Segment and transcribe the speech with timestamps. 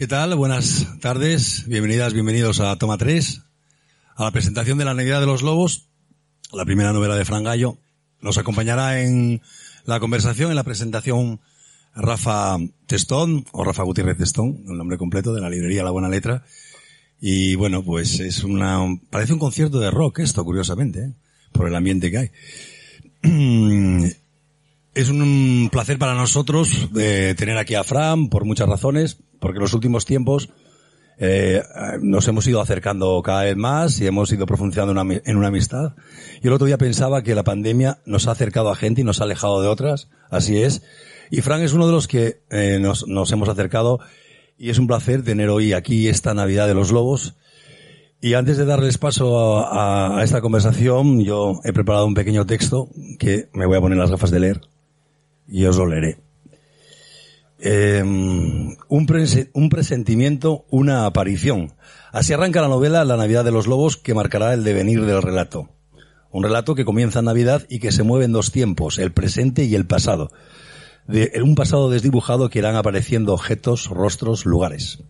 [0.00, 0.34] ¿Qué tal?
[0.34, 3.42] Buenas tardes, bienvenidas, bienvenidos a Toma 3,
[4.16, 5.90] a la presentación de La Navidad de los Lobos,
[6.54, 7.76] la primera novela de Fran Gallo.
[8.22, 9.42] Nos acompañará en
[9.84, 11.40] la conversación, en la presentación,
[11.94, 16.46] Rafa Testón, o Rafa Gutiérrez Testón, el nombre completo de la librería La Buena Letra.
[17.20, 18.78] Y bueno, pues es una,
[19.10, 21.12] parece un concierto de rock esto, curiosamente, ¿eh?
[21.52, 22.30] por el ambiente que hay.
[24.92, 29.62] Es un placer para nosotros de tener aquí a Fran por muchas razones, porque en
[29.62, 30.50] los últimos tiempos
[31.22, 31.62] eh,
[32.00, 35.94] nos hemos ido acercando cada vez más y hemos ido profundizando en una amistad.
[36.42, 39.20] Y el otro día pensaba que la pandemia nos ha acercado a gente y nos
[39.20, 40.82] ha alejado de otras, así es.
[41.30, 44.00] Y Fran es uno de los que eh, nos, nos hemos acercado
[44.56, 47.36] y es un placer tener hoy aquí esta Navidad de los Lobos.
[48.22, 52.88] Y antes de darles paso a, a, esta conversación, yo he preparado un pequeño texto
[53.18, 54.60] que me voy a poner las gafas de leer
[55.46, 56.29] y os lo leeré.
[57.62, 61.74] Eh, un, un presentimiento, una aparición.
[62.10, 65.68] Así arranca la novela La Navidad de los Lobos que marcará el devenir del relato.
[66.30, 69.64] Un relato que comienza en Navidad y que se mueve en dos tiempos, el presente
[69.64, 70.30] y el pasado.
[71.08, 75.00] En un pasado desdibujado que irán apareciendo objetos, rostros, lugares.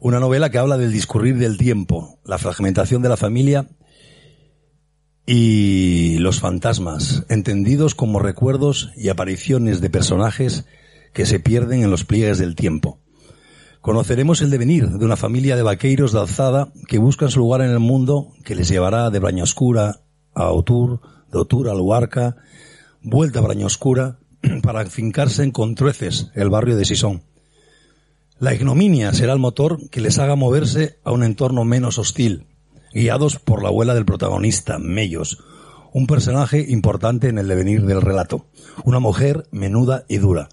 [0.00, 3.68] Una novela que habla del discurrir del tiempo, la fragmentación de la familia
[5.26, 10.64] y los fantasmas, entendidos como recuerdos y apariciones de personajes
[11.12, 12.98] que se pierden en los pliegues del tiempo.
[13.80, 17.70] Conoceremos el devenir de una familia de vaqueiros de alzada que buscan su lugar en
[17.70, 20.00] el mundo que les llevará de Brañoscura
[20.34, 21.00] a Otur,
[21.32, 22.36] de Otur a Luarca,
[23.02, 24.18] vuelta a Brañoscura
[24.62, 27.22] para fincarse en Contrueces, el barrio de Sison.
[28.40, 32.46] La ignominia será el motor que les haga moverse a un entorno menos hostil,
[32.92, 35.38] guiados por la abuela del protagonista, Mellos,
[35.92, 38.46] un personaje importante en el devenir del relato,
[38.84, 40.48] una mujer menuda y dura,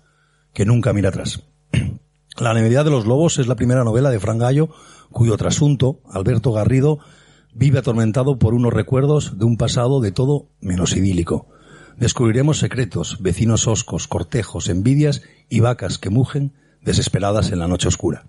[0.56, 1.44] que nunca mira atrás.
[2.40, 4.70] La Navidad de los Lobos es la primera novela de Fran Gallo,
[5.12, 7.00] cuyo trasunto, Alberto Garrido,
[7.54, 11.48] vive atormentado por unos recuerdos de un pasado de todo menos idílico.
[11.98, 18.28] Descubriremos secretos, vecinos oscos, cortejos, envidias y vacas que mugen desesperadas en la noche oscura.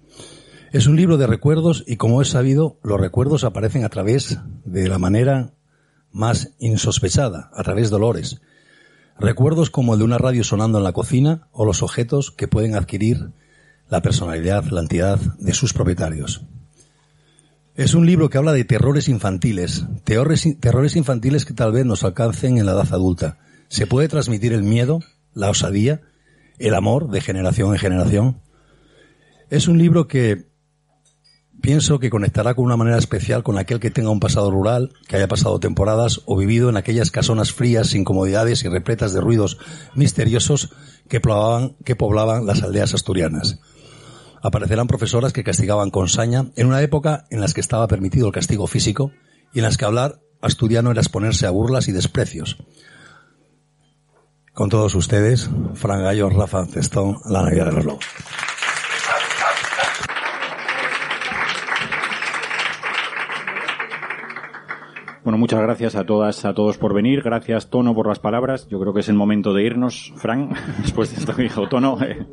[0.72, 4.88] Es un libro de recuerdos y como es sabido, los recuerdos aparecen a través de
[4.88, 5.54] la manera
[6.12, 8.40] más insospechada, a través de olores.
[9.18, 12.74] Recuerdos como el de una radio sonando en la cocina o los objetos que pueden
[12.74, 13.30] adquirir
[13.88, 16.42] la personalidad, la entidad de sus propietarios.
[17.76, 22.58] Es un libro que habla de terrores infantiles, terrores, infantiles que tal vez nos alcancen
[22.58, 23.38] en la edad adulta.
[23.68, 25.00] Se puede transmitir el miedo,
[25.34, 26.00] la osadía,
[26.58, 28.40] el amor de generación en generación.
[29.50, 30.46] Es un libro que
[31.60, 35.16] pienso que conectará con una manera especial con aquel que tenga un pasado rural, que
[35.16, 39.58] haya pasado temporadas o vivido en aquellas casonas frías, sin comodidades y repletas de ruidos
[39.94, 40.70] misteriosos
[41.08, 43.60] que poblaban, las aldeas asturianas.
[44.42, 48.32] Aparecerán profesoras que castigaban con saña en una época en la que estaba permitido el
[48.32, 49.10] castigo físico
[49.52, 52.58] y en las que hablar asturiano era exponerse a burlas y desprecios.
[54.52, 58.04] Con todos ustedes, Fran Gallo, Rafa Cestón, La Navidad de los Lobos.
[65.26, 67.20] Bueno, muchas gracias a todas, a todos por venir.
[67.20, 68.68] Gracias, Tono, por las palabras.
[68.68, 71.98] Yo creo que es el momento de irnos, Frank, después de esto que dijo Tono.
[72.00, 72.24] Eh,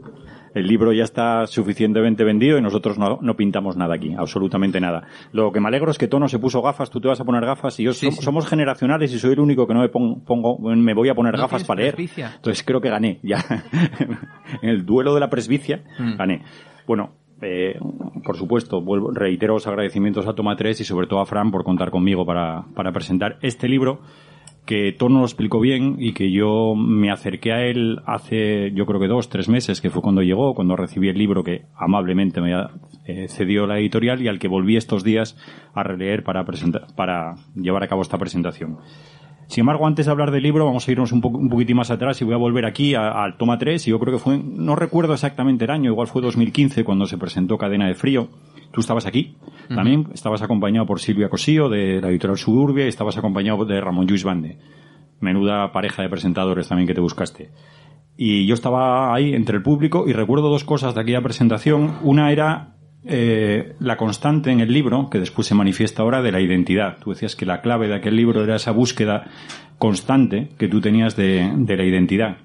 [0.54, 5.08] el libro ya está suficientemente vendido y nosotros no, no, pintamos nada aquí, absolutamente nada.
[5.32, 7.44] Lo que me alegro es que Tono se puso gafas, tú te vas a poner
[7.44, 8.22] gafas y yo sí, somos, sí.
[8.22, 11.34] somos generacionales y soy el único que no me pongo, pongo me voy a poner
[11.36, 11.96] no gafas para leer.
[11.96, 12.34] presbicia.
[12.36, 13.44] Entonces creo que gané, ya.
[14.62, 16.16] en el duelo de la presbicia, Mm.
[16.16, 16.44] gané.
[16.86, 17.80] Bueno, eh,
[18.24, 21.64] por supuesto, vuelvo, reitero los agradecimientos a Toma 3 y sobre todo a Fran por
[21.64, 24.02] contar conmigo para, para presentar este libro
[24.66, 29.00] que Tono lo explicó bien y que yo me acerqué a él hace, yo creo
[29.00, 32.54] que dos, tres meses, que fue cuando llegó, cuando recibí el libro que amablemente me
[33.06, 35.38] eh, cedió la editorial y al que volví estos días
[35.74, 38.78] a releer para, presentar, para llevar a cabo esta presentación.
[39.48, 41.92] Sin embargo, antes de hablar del libro, vamos a irnos un, poco, un poquitín más
[41.92, 43.88] atrás y voy a volver aquí al toma 3.
[43.88, 47.18] Y yo creo que fue, no recuerdo exactamente el año, igual fue 2015 cuando se
[47.18, 48.30] presentó Cadena de Frío.
[48.72, 49.36] Tú estabas aquí
[49.70, 54.08] también, estabas acompañado por Silvia Cosío de la editorial Suburbia y estabas acompañado de Ramón
[54.08, 54.58] Lluís Bande.
[55.20, 57.52] Menuda pareja de presentadores también que te buscaste.
[58.18, 61.98] Y yo estaba ahí entre el público y recuerdo dos cosas de aquella presentación.
[62.02, 62.76] Una era
[63.06, 66.98] eh, la constante en el libro, que después se manifiesta ahora, de la identidad.
[67.00, 69.26] Tú decías que la clave de aquel libro era esa búsqueda
[69.78, 72.38] constante que tú tenías de, de la identidad.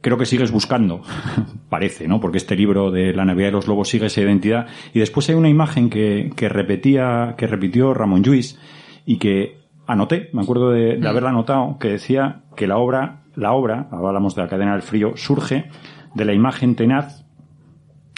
[0.00, 1.02] Creo que sigues buscando,
[1.68, 2.20] parece, ¿no?
[2.20, 4.68] Porque este libro de La Navidad de los Lobos sigue esa identidad.
[4.94, 8.58] Y después hay una imagen que, que repetía, que repitió Ramón Lluís
[9.04, 13.52] y que anoté, me acuerdo de, de haberla anotado, que decía que la obra, la
[13.52, 15.68] obra, hablamos de la cadena del frío, surge
[16.14, 17.24] de la imagen tenaz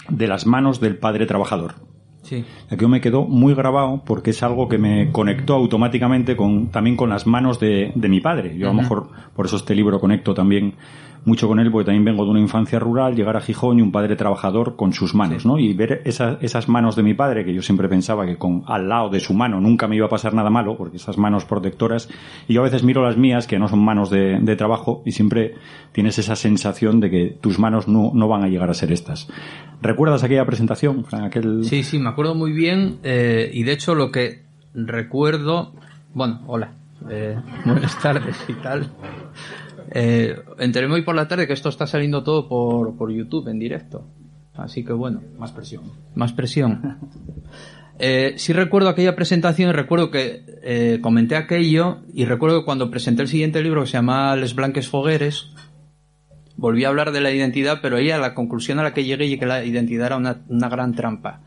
[0.09, 1.75] de las manos del padre trabajador.
[2.23, 2.45] Sí.
[2.67, 7.09] Aquello me quedó muy grabado porque es algo que me conectó automáticamente con, también con
[7.09, 8.57] las manos de, de mi padre.
[8.57, 10.75] Yo a lo mejor, por eso este libro conecto también
[11.25, 13.91] mucho con él, porque también vengo de una infancia rural, llegar a Gijón y un
[13.91, 15.57] padre trabajador con sus manos, ¿no?
[15.57, 18.89] Y ver esas, esas manos de mi padre, que yo siempre pensaba que con al
[18.89, 22.09] lado de su mano nunca me iba a pasar nada malo, porque esas manos protectoras,
[22.47, 25.11] y yo a veces miro las mías, que no son manos de, de trabajo, y
[25.13, 25.55] siempre
[25.91, 29.29] tienes esa sensación de que tus manos no, no van a llegar a ser estas.
[29.81, 31.05] ¿Recuerdas aquella presentación?
[31.11, 31.63] Aquel...
[31.65, 32.97] Sí, sí, me acuerdo muy bien.
[33.03, 34.41] eh, y de hecho lo que
[34.73, 35.71] recuerdo...
[36.13, 36.71] Bueno, hola.
[37.09, 38.91] eh, buenas tardes y tal.
[39.91, 40.35] Eh,
[40.89, 44.05] hoy por la tarde que esto está saliendo todo por, por YouTube en directo.
[44.55, 45.83] Así que bueno, Más presión.
[46.15, 46.97] más presión.
[47.99, 52.89] Eh, sí recuerdo aquella presentación y recuerdo que eh, comenté aquello y recuerdo que cuando
[52.89, 55.51] presenté el siguiente libro que se llama Les Blanques Fogueres,
[56.57, 59.27] volví a hablar de la identidad, pero ahí a la conclusión a la que llegué
[59.27, 61.41] y que la identidad era una, una gran trampa.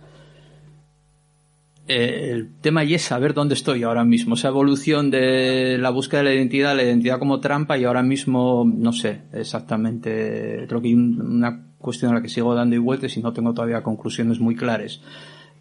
[1.88, 6.20] Eh, el tema y es saber dónde estoy ahora mismo, esa evolución de la búsqueda
[6.20, 10.88] de la identidad, la identidad como trampa y ahora mismo no sé exactamente, creo que
[10.88, 13.84] hay un- una cuestión a la que sigo dando y vueltas y no tengo todavía
[13.84, 15.00] conclusiones muy claras.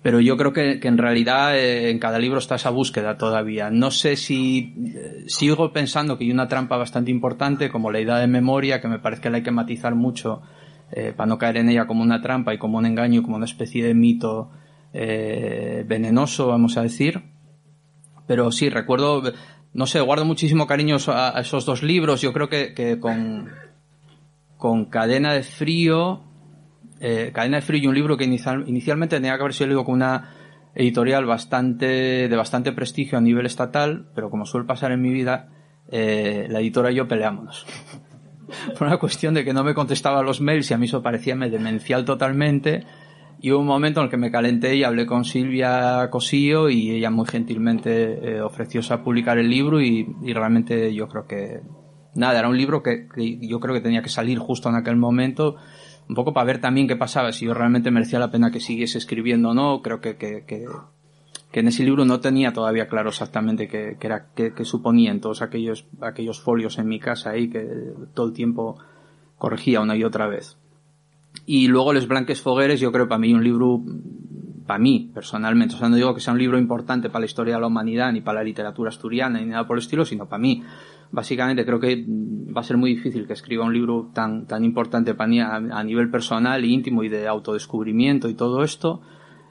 [0.01, 3.69] Pero yo creo que, que en realidad eh, en cada libro está esa búsqueda todavía.
[3.72, 8.18] No sé si eh, sigo pensando que hay una trampa bastante importante como la idea
[8.18, 10.42] de memoria, que me parece que la hay que matizar mucho
[11.18, 13.83] para no caer en ella como una trampa y como un engaño, como una especie
[13.83, 14.51] de mito
[14.97, 17.21] eh, venenoso, vamos a decir.
[18.27, 19.21] Pero sí, recuerdo,
[19.74, 22.21] no sé, guardo muchísimo cariño a, esos dos libros.
[22.21, 23.51] Yo creo que, con,
[24.57, 26.24] con Cadena de Frío,
[27.01, 29.95] eh, Cadena de Frío y un libro que inicial- inicialmente tenía que haber sido con
[29.95, 30.33] una
[30.74, 35.50] editorial bastante, de bastante prestigio a nivel estatal, pero como suele pasar en mi vida,
[35.91, 37.65] eh, la editora y yo peleámonos.
[38.77, 41.36] Por una cuestión de que no me contestaba los mails y a mí eso parecía
[41.36, 42.86] demencial totalmente.
[43.42, 46.92] Y hubo un momento en el que me calenté y hablé con Silvia Cosío y
[46.92, 51.62] ella muy gentilmente eh, ofrecióse a publicar el libro y, y realmente yo creo que
[52.16, 53.08] nada, era un libro que,
[53.42, 55.58] yo creo que tenía que salir justo en aquel momento
[56.08, 58.98] un poco para ver también qué pasaba, si yo realmente merecía la pena que siguiese
[58.98, 60.66] escribiendo o no, creo que, que, que,
[61.60, 65.88] en ese libro no tenía todavía claro exactamente qué, qué era, qué suponían todos aquellos,
[66.02, 67.66] aquellos folios en mi casa ahí que
[68.14, 68.78] todo el tiempo
[69.38, 70.58] corregía una y otra vez.
[71.45, 73.81] Y luego Les Blanques Fogueres, yo creo para mí un libro,
[74.65, 77.56] para mí personalmente, o sea, no digo que sea un libro importante para la historia
[77.56, 80.42] de la humanidad, ni para la literatura asturiana, ni nada por el estilo, sino para
[80.42, 80.63] mí.
[81.12, 85.13] Básicamente creo que va a ser muy difícil que escriba un libro tan, tan importante
[85.13, 89.01] para mí a, a nivel personal e íntimo y de autodescubrimiento y todo esto.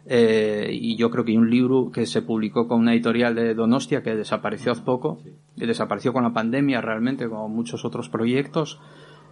[0.07, 3.55] Eh, y yo creo que hay un libro que se publicó con una editorial de
[3.55, 5.19] Donostia que desapareció hace poco,
[5.57, 8.81] que desapareció con la pandemia realmente, como muchos otros proyectos,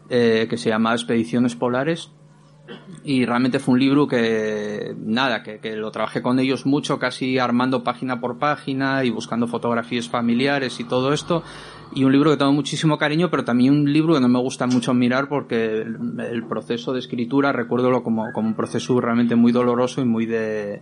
[0.08, 2.12] eh, que se llama Expediciones Polares.
[3.05, 7.39] Y realmente fue un libro que, nada, que, que lo trabajé con ellos mucho, casi
[7.39, 11.43] armando página por página y buscando fotografías familiares y todo esto.
[11.95, 14.67] Y un libro que tengo muchísimo cariño, pero también un libro que no me gusta
[14.67, 20.01] mucho mirar porque el, proceso de escritura, recuerdo como, como un proceso realmente muy doloroso
[20.01, 20.81] y muy de,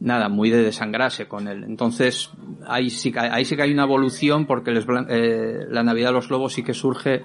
[0.00, 1.64] nada, muy de desangrarse con él.
[1.64, 2.30] Entonces,
[2.66, 6.14] ahí sí, que- ahí sí que hay una evolución porque les eh, la Navidad de
[6.14, 7.22] los Lobos sí que surge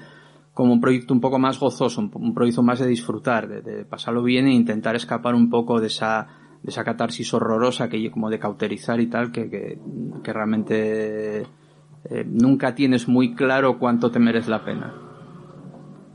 [0.58, 4.48] como un proyecto un poco más gozoso, un, proyecto más de disfrutar, de, pasarlo bien
[4.48, 6.26] e intentar escapar un poco de esa,
[6.64, 12.74] de esa catarsis horrorosa que como de cauterizar y tal, que, que, realmente eh, nunca
[12.74, 14.96] tienes muy claro cuánto te merece la pena.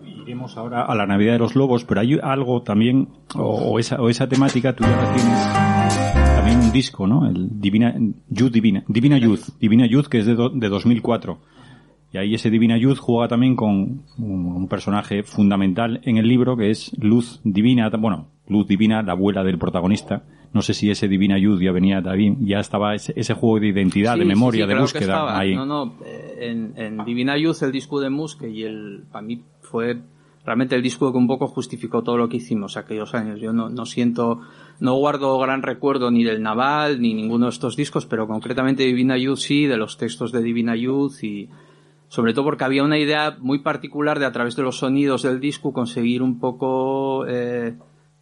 [0.04, 4.02] Iremos ahora a la Navidad de los Lobos, pero hay algo también, o, o esa,
[4.02, 5.38] o esa temática, tú ya la tienes
[6.34, 7.28] también un disco, ¿no?
[7.28, 7.94] El Divina,
[8.28, 11.38] Youth Divina, Divina Youth, Divina Youth, que es de, do- de 2004.
[12.12, 16.70] Y ahí ese Divina Youth juega también con un, personaje fundamental en el libro, que
[16.70, 20.24] es Luz Divina, bueno, Luz Divina, la abuela del protagonista.
[20.52, 23.68] No sé si ese Divina Youth ya venía también, ya estaba ese, ese juego de
[23.68, 25.54] identidad, de memoria, sí, de claro que búsqueda ahí.
[25.54, 29.42] No, no, eh, en, en Divina Youth el disco de Musk y el, para mí
[29.62, 30.02] fue
[30.44, 33.40] realmente el disco que un poco justificó todo lo que hicimos aquellos años.
[33.40, 34.40] Yo no, no siento,
[34.80, 39.16] no guardo gran recuerdo ni del Naval ni ninguno de estos discos, pero concretamente Divina
[39.16, 41.48] Youth sí, de los textos de Divina Youth y
[42.12, 45.40] sobre todo porque había una idea muy particular de a través de los sonidos del
[45.40, 47.74] disco conseguir un poco eh,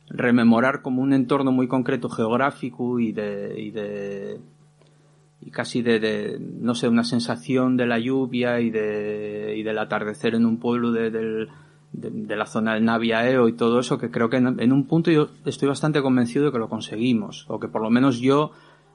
[0.09, 4.38] rememorar como un entorno muy concreto geográfico y de,
[5.40, 10.37] y casi de, no sé, una sensación de la lluvia y, de, y del atardecer
[10.37, 11.49] en un pueblo de, de,
[11.90, 15.11] de la zona del Naviaeo y todo eso, que creo que en, en un punto
[15.11, 18.52] yo estoy bastante convencido de que lo conseguimos, o que por lo menos yo,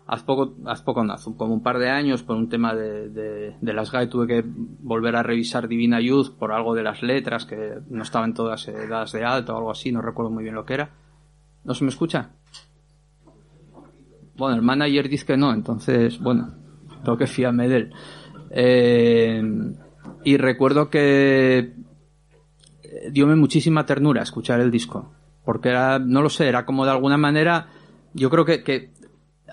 [0.07, 3.09] hace poco, hace poco no, hace como un par de años, por un tema de,
[3.09, 7.01] de, de las GAE, tuve que volver a revisar Divina Youth por algo de las
[7.01, 10.43] letras, que no estaban todas eh, dadas de alta o algo así, no recuerdo muy
[10.43, 10.89] bien lo que era
[11.65, 12.29] ¿No se me escucha?
[14.37, 16.53] Bueno, el manager dice que no, entonces, bueno,
[17.03, 17.93] tengo que fiarme de él.
[18.51, 19.41] Eh,
[20.23, 21.73] y recuerdo que
[23.11, 25.11] diome muchísima ternura escuchar el disco.
[25.43, 27.67] Porque era, no lo sé, era como de alguna manera,
[28.13, 28.91] yo creo que, que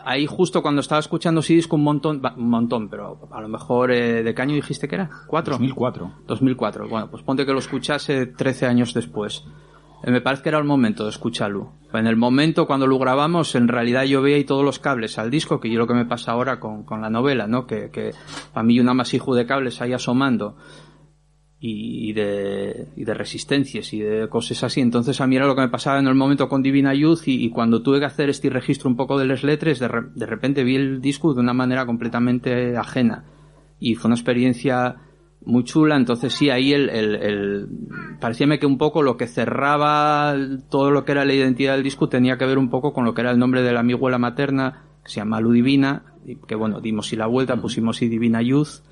[0.05, 3.93] ahí justo cuando estaba escuchando ese disco un montón, un montón, pero a lo mejor,
[3.93, 5.11] eh, ¿de qué año dijiste que era?
[5.27, 5.53] ¿Cuatro?
[5.55, 6.13] 2004.
[6.27, 6.89] 2004.
[6.89, 9.45] Bueno, pues ponte que lo escuchase 13 años después.
[10.03, 11.73] Eh, me parece que era el momento de escucharlo.
[11.93, 15.31] En el momento cuando lo grabamos, en realidad yo veía ahí todos los cables al
[15.31, 17.67] disco, que yo lo que me pasa ahora con, con la novela, ¿no?
[17.67, 18.13] Que, que
[18.55, 20.57] a mí un amasijo de cables ahí asomando
[21.65, 24.81] y de, y de resistencias y de cosas así.
[24.81, 27.45] Entonces a mí era lo que me pasaba en el momento con Divina Youth y,
[27.45, 30.27] y cuando tuve que hacer este registro un poco de las letras, de, re, de
[30.27, 33.27] repente vi el disco de una manera completamente ajena.
[33.79, 34.97] Y fue una experiencia
[35.45, 37.69] muy chula, entonces sí, ahí el, el, el
[38.21, 40.35] parecíame que un poco lo que cerraba
[40.69, 43.15] todo lo que era la identidad del disco tenía que ver un poco con lo
[43.15, 46.37] que era el nombre de la mi abuela materna, que se llama Lu Divina, y
[46.37, 48.83] que bueno, dimos y la vuelta, pusimos y Divina Youth,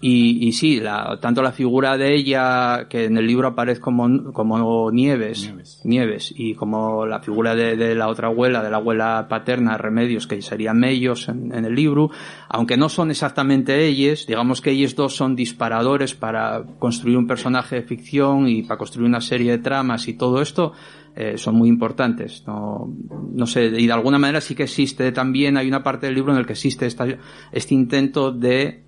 [0.00, 4.32] y, y sí, la, tanto la figura de ella, que en el libro aparece como,
[4.32, 5.80] como Nieves, Nieves.
[5.84, 10.28] Nieves, y como la figura de, de, la otra abuela, de la abuela paterna, Remedios,
[10.28, 12.10] que sería Mellos en, en, el libro,
[12.48, 17.76] aunque no son exactamente ellos, digamos que ellos dos son disparadores para construir un personaje
[17.76, 20.74] de ficción y para construir una serie de tramas y todo esto,
[21.16, 22.44] eh, son muy importantes.
[22.46, 22.88] No,
[23.32, 26.32] no sé, y de alguna manera sí que existe también, hay una parte del libro
[26.32, 27.04] en el que existe esta,
[27.50, 28.84] este intento de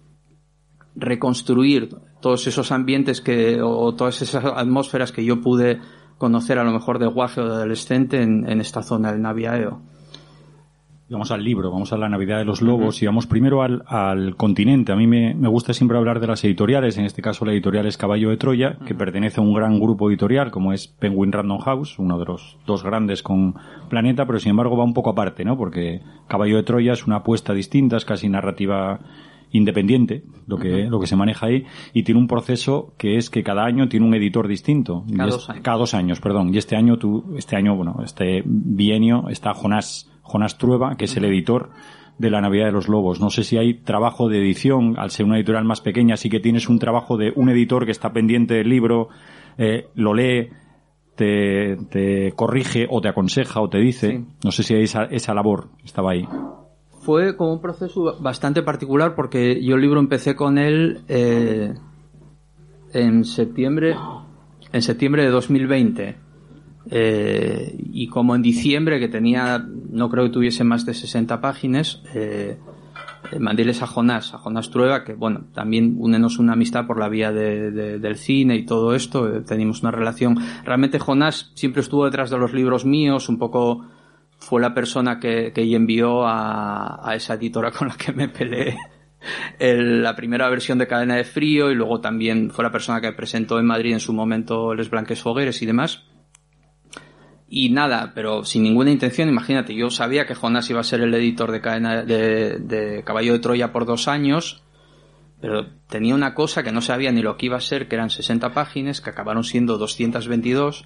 [1.01, 5.81] reconstruir todos esos ambientes que, o todas esas atmósferas que yo pude
[6.19, 9.81] conocer a lo mejor de guaje o de adolescente en, en esta zona del Naviaeo.
[11.09, 13.03] Vamos al libro, vamos a la Navidad de los Lobos uh -huh.
[13.03, 14.93] y vamos primero al, al continente.
[14.93, 17.87] A mí me, me, gusta siempre hablar de las editoriales, en este caso la editorial
[17.87, 18.87] es Caballo de Troya, uh -huh.
[18.87, 22.59] que pertenece a un gran grupo editorial como es Penguin Random House, uno de los
[22.65, 23.55] dos grandes con
[23.89, 25.57] Planeta, pero sin embargo va un poco aparte, ¿no?
[25.57, 29.01] Porque Caballo de Troya es una apuesta distinta, es casi narrativa
[29.53, 30.89] independiente, lo que, uh -huh.
[30.89, 34.07] lo que se maneja ahí, y tiene un proceso que es que cada año tiene
[34.07, 35.05] un editor distinto.
[35.17, 35.63] Cada, es, dos, años.
[35.63, 36.21] cada dos años.
[36.21, 36.55] perdón.
[36.55, 41.17] Y este año tú, este año, bueno, este bienio está Jonás, Jonás Trueba, que es
[41.17, 41.71] el editor
[42.19, 43.21] de la Navidad de los Lobos.
[43.21, 46.39] No sé si hay trabajo de edición, al ser una editorial más pequeña, sí que
[46.39, 49.09] tienes un trabajo de un editor que está pendiente del libro,
[49.57, 50.51] eh, lo lee,
[51.17, 54.11] te, te, corrige o te aconseja o te dice.
[54.11, 54.25] Sí.
[54.45, 56.27] No sé si hay esa, esa labor estaba ahí
[57.11, 61.75] fue como un proceso bastante particular porque yo el libro empecé con él eh,
[62.93, 63.97] en septiembre
[64.73, 66.17] en septiembre de 2020
[66.89, 72.01] eh, y como en diciembre que tenía no creo que tuviese más de 60 páginas
[72.15, 72.61] eh,
[73.41, 77.33] mandéles a Jonás a Jonás Trueba que bueno también únenos una amistad por la vía
[77.33, 80.39] de, de, del cine y todo esto eh, teníamos una relación.
[80.65, 83.85] Realmente Jonás siempre estuvo detrás de los libros míos un poco
[84.41, 88.77] fue la persona que, que envió a, a, esa editora con la que me peleé
[89.59, 93.13] el, la primera versión de Cadena de Frío y luego también fue la persona que
[93.13, 96.05] presentó en Madrid en su momento Les Blanques Fogueres y demás.
[97.53, 101.13] Y nada, pero sin ninguna intención, imagínate, yo sabía que Jonas iba a ser el
[101.13, 104.63] editor de, cadena, de, Caballo de Troya por dos años,
[105.41, 108.09] pero tenía una cosa que no sabía ni lo que iba a ser, que eran
[108.09, 110.85] 60 páginas, que acabaron siendo 222,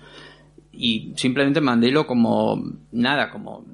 [0.77, 2.63] y simplemente mandélo como
[2.93, 3.65] nada, como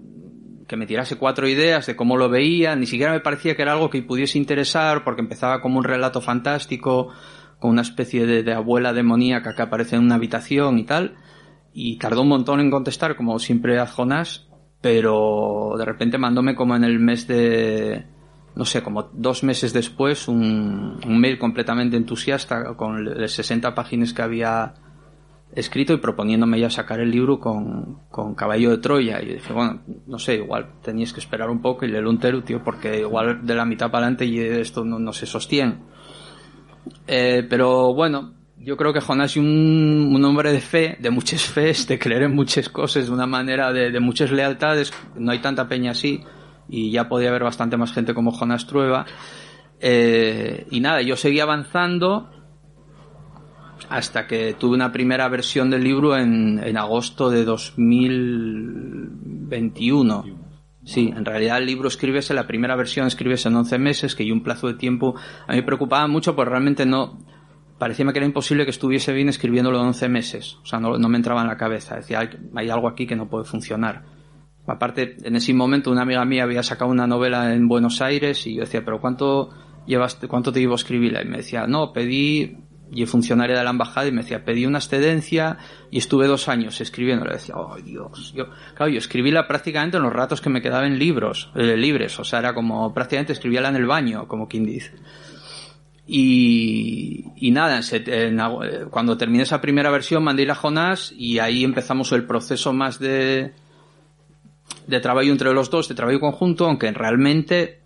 [0.66, 3.72] que me tirase cuatro ideas de cómo lo veía, ni siquiera me parecía que era
[3.72, 7.08] algo que pudiese interesar porque empezaba como un relato fantástico
[7.58, 11.16] con una especie de, abuela demoníaca que aparece en una habitación y tal.
[11.72, 16.74] Y tardó un montón en contestar como siempre a Jonás pero de repente mandóme como
[16.74, 18.06] en el mes de
[18.54, 24.12] no sé, como dos meses después un, un mail completamente entusiasta con las 60 páginas
[24.12, 24.74] que había
[25.54, 29.20] escrito y proponiéndome ya sacar el libro con, con Caballo de Troya.
[29.22, 32.62] Y dije, bueno, no sé, igual tenías que esperar un poco y leerlo entero, tío,
[32.62, 35.78] porque igual de la mitad para adelante y esto no, no se sostiene.
[37.06, 41.42] Eh, pero bueno, yo creo que Jonás es un, un, hombre de fe, de muchas
[41.42, 44.92] fees, de creer en muchas cosas, de una manera de, de muchas lealtades.
[45.16, 46.22] No hay tanta peña así
[46.68, 49.06] y ya podía haber bastante más gente como Jonás Trueba.
[49.80, 52.30] Eh, y nada, yo seguí avanzando
[53.90, 60.24] hasta que tuve una primera versión del libro en, agosto de 2021.
[60.84, 64.30] Sí, en realidad el libro escribes la primera versión escribes en 11 meses, que hay
[64.30, 65.16] un plazo de tiempo.
[65.46, 67.18] A mí me preocupaba mucho porque realmente no,
[67.78, 70.58] parecía que era imposible que estuviese bien escribiéndolo en 11 meses.
[70.62, 71.96] O sea, no, no me entraba en la cabeza.
[71.96, 74.04] Decía, hay, hay algo aquí que no puede funcionar.
[74.68, 78.54] Aparte, en ese momento una amiga mía había sacado una novela en Buenos Aires y
[78.54, 79.50] yo decía, pero ¿cuánto
[79.84, 81.22] llevas, cuánto te llevo a escribirla?
[81.22, 82.56] Y me decía, no, pedí
[82.92, 85.58] y funcionaria de la embajada y me decía, pedí una excedencia
[85.90, 87.24] y estuve dos años escribiendo.
[87.24, 90.98] Le decía, oh Dios, yo, claro, yo escribíla prácticamente en los ratos que me quedaban
[90.98, 94.92] libros, eh, libres, o sea, era como prácticamente escribíala en el baño, como quien dice.
[96.12, 97.80] Y, y nada,
[98.90, 103.52] cuando terminé esa primera versión mandé a Jonás y ahí empezamos el proceso más de,
[104.88, 107.79] de trabajo entre los dos, de trabajo conjunto, aunque realmente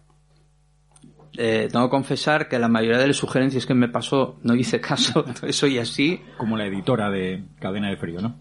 [1.37, 4.81] eh, tengo que confesar que la mayoría de las sugerencias que me pasó no hice
[4.81, 6.21] caso, soy así.
[6.37, 8.37] Como la editora de Cadena de Frío, ¿no?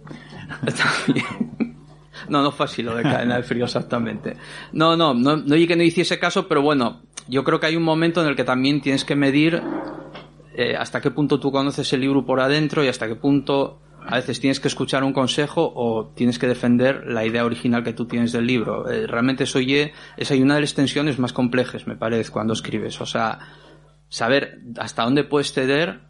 [2.30, 4.38] no, no fue así lo de Cadena de Frío exactamente.
[4.74, 7.84] No, no, no, no que no hiciese caso, pero bueno, yo creo que hay un
[7.84, 9.62] momento en el que también tienes que medir
[10.56, 14.16] eh, hasta qué punto tú conoces el libro por adentro y hasta qué punto a
[14.16, 18.06] veces tienes que escuchar un consejo o tienes que defender la idea original que tú
[18.06, 18.90] tienes del libro.
[18.90, 23.00] Eh, realmente eso es una de las tensiones más complejas, me parece, cuando escribes.
[23.02, 23.40] O sea,
[24.10, 26.02] saber hasta dónde puedes ceder,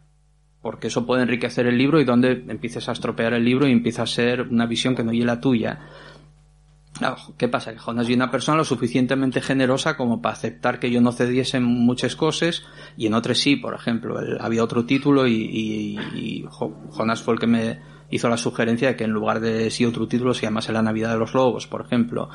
[0.60, 4.02] porque eso puede enriquecer el libro y dónde empieces a estropear el libro y empieza
[4.02, 5.80] a ser una visión que no es la tuya.
[7.36, 7.72] ¿Qué pasa?
[7.72, 11.56] Que Jonas es una persona lo suficientemente generosa como para aceptar que yo no cediese
[11.56, 12.64] en muchas cosas
[12.96, 14.16] y en otras sí, por ejemplo.
[14.40, 16.46] había otro título y,
[16.96, 20.06] Jonas fue el que me hizo la sugerencia de que en lugar de sí otro
[20.06, 22.30] título se llamase La Navidad de los Lobos, por ejemplo.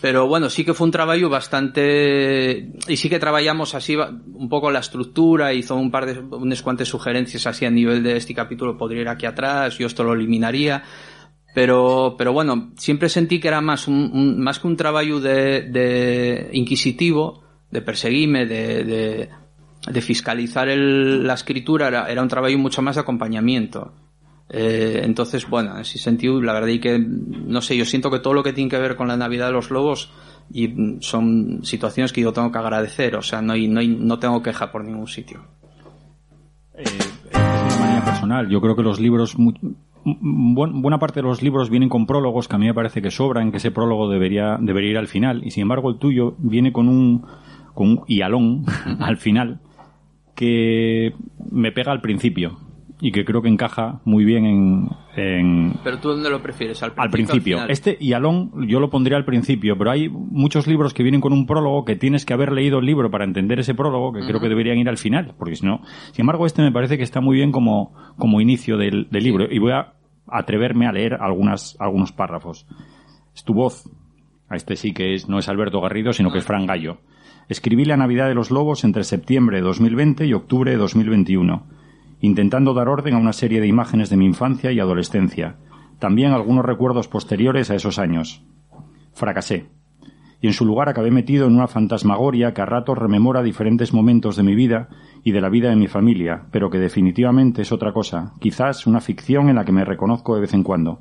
[0.00, 2.72] Pero bueno, sí que fue un trabajo bastante...
[2.88, 6.18] Y sí que trabajamos así un poco la estructura, hizo un par de...
[6.18, 10.02] unas cuantas sugerencias así a nivel de este capítulo podría ir aquí atrás, yo esto
[10.02, 10.82] lo eliminaría
[11.54, 16.50] pero, pero bueno, siempre sentí que era más un, más que un trabajo de, de
[16.52, 19.28] inquisitivo, de perseguirme, de,
[19.88, 23.92] de, fiscalizar el, la escritura, era, era un trabajo mucho más de acompañamiento.
[24.48, 28.18] Eh, entonces, bueno, en ese sentido, la verdad es que, no sé, yo siento que
[28.18, 30.10] todo lo que tiene que ver con la Navidad de los Lobos
[30.52, 34.18] y son situaciones que yo tengo que agradecer, o sea, no, hay, no, hay, no
[34.18, 35.44] tengo queja por ningún sitio.
[36.74, 38.48] Eh, es una manera personal.
[38.48, 39.36] Yo creo que los libros
[40.04, 43.50] buena parte de los libros vienen con prólogos que a mí me parece que sobran,
[43.50, 46.88] que ese prólogo debería, debería ir al final, y sin embargo el tuyo viene con
[46.88, 47.24] un,
[47.72, 48.64] con un hialón
[49.00, 49.60] al final
[50.34, 51.14] que
[51.50, 52.58] me pega al principio
[53.00, 57.02] y que creo que encaja muy bien en, pero tú dónde lo prefieres al principio,
[57.02, 57.66] al principio.
[57.68, 61.44] este hialón yo lo pondría al principio pero hay muchos libros que vienen con un
[61.44, 64.48] prólogo que tienes que haber leído el libro para entender ese prólogo que creo que
[64.48, 67.36] deberían ir al final porque si no sin embargo este me parece que está muy
[67.36, 69.94] bien como como inicio del, del libro y voy a
[70.28, 72.66] atreverme a leer algunas, algunos párrafos.
[73.34, 73.88] Es tu voz.
[74.48, 76.98] A este sí que es, no es Alberto Garrido, sino que es Fran Gallo.
[77.48, 81.66] Escribí La Navidad de los Lobos entre septiembre de 2020 y octubre de 2021,
[82.26, 85.56] intentando dar orden a una serie de imágenes de mi infancia y adolescencia,
[85.98, 88.42] también algunos recuerdos posteriores a esos años.
[89.12, 89.66] Fracasé,
[90.40, 94.36] y en su lugar acabé metido en una fantasmagoria que a ratos rememora diferentes momentos
[94.36, 94.88] de mi vida
[95.22, 99.00] y de la vida de mi familia, pero que definitivamente es otra cosa, quizás una
[99.00, 101.00] ficción en la que me reconozco de vez en cuando.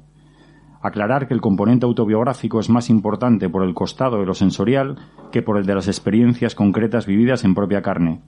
[0.82, 4.98] Aclarar que el componente autobiográfico es más importante por el costado de lo sensorial
[5.32, 8.22] que por el de las experiencias concretas vividas en propia carne.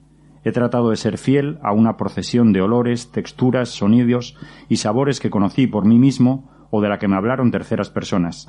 [0.46, 5.28] He tratado de ser fiel a una procesión de olores, texturas, sonidos y sabores que
[5.28, 8.48] conocí por mí mismo o de la que me hablaron terceras personas.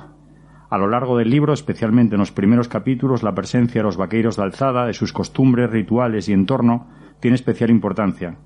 [0.70, 4.36] A lo largo del libro, especialmente en los primeros capítulos, la presencia de los vaqueiros
[4.36, 6.86] de alzada, de sus costumbres, rituales y entorno,
[7.18, 8.38] tiene especial importancia.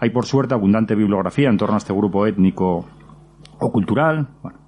[0.00, 2.86] Hay por suerte abundante bibliografía en torno a este grupo étnico
[3.60, 4.30] o cultural.
[4.42, 4.58] Bueno,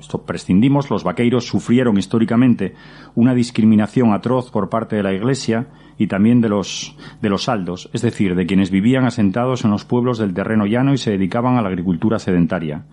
[0.00, 0.90] esto prescindimos.
[0.90, 2.74] Los vaqueiros sufrieron históricamente
[3.14, 7.90] una discriminación atroz por parte de la Iglesia y también de los, de los saldos,
[7.92, 11.56] es decir, de quienes vivían asentados en los pueblos del terreno llano y se dedicaban
[11.56, 12.86] a la agricultura sedentaria.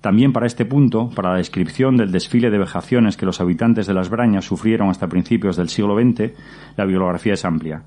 [0.00, 3.94] También para este punto, para la descripción del desfile de vejaciones que los habitantes de
[3.94, 6.32] las Brañas sufrieron hasta principios del siglo XX,
[6.76, 7.84] la bibliografía es amplia.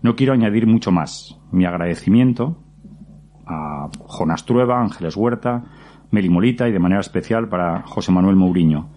[0.00, 1.36] No quiero añadir mucho más.
[1.50, 2.62] Mi agradecimiento
[3.44, 5.64] a Jonas Trueba, Ángeles Huerta,
[6.10, 8.88] Meli Molita y de manera especial para José Manuel Mouriño.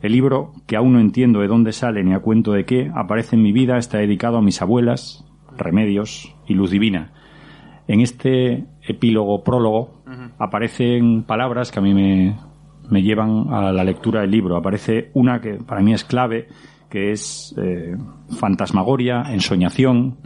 [0.00, 3.36] El libro, que aún no entiendo de dónde sale ni a cuento de qué, aparece
[3.36, 5.24] en mi vida, está dedicado a mis abuelas,
[5.56, 7.12] Remedios y Luz Divina.
[7.88, 10.02] En este epílogo prólogo
[10.38, 12.36] aparecen palabras que a mí me,
[12.88, 14.56] me llevan a la lectura del libro.
[14.56, 16.48] Aparece una que para mí es clave
[16.88, 17.96] que es eh,
[18.38, 20.16] fantasmagoria, ensoñación,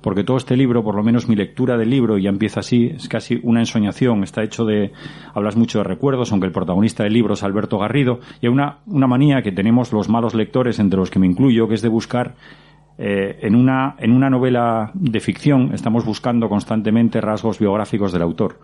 [0.00, 3.08] porque todo este libro, por lo menos mi lectura del libro, ya empieza así, es
[3.08, 4.92] casi una ensoñación, está hecho de,
[5.34, 8.78] hablas mucho de recuerdos, aunque el protagonista del libro es Alberto Garrido, y hay una,
[8.86, 11.88] una manía que tenemos los malos lectores, entre los que me incluyo, que es de
[11.88, 12.34] buscar
[12.98, 18.58] eh, en, una, en una novela de ficción, estamos buscando constantemente rasgos biográficos del autor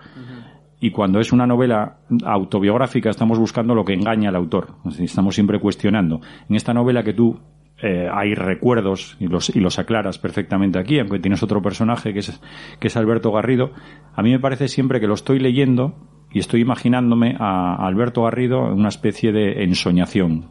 [0.81, 4.75] y cuando es una novela autobiográfica estamos buscando lo que engaña al autor.
[4.99, 6.21] Estamos siempre cuestionando.
[6.49, 7.41] En esta novela que tú
[7.83, 12.21] eh, hay recuerdos y los, y los aclaras perfectamente aquí, aunque tienes otro personaje que
[12.21, 12.41] es,
[12.79, 13.71] que es Alberto Garrido.
[14.15, 15.95] A mí me parece siempre que lo estoy leyendo
[16.31, 20.51] y estoy imaginándome a Alberto Garrido en una especie de ensoñación.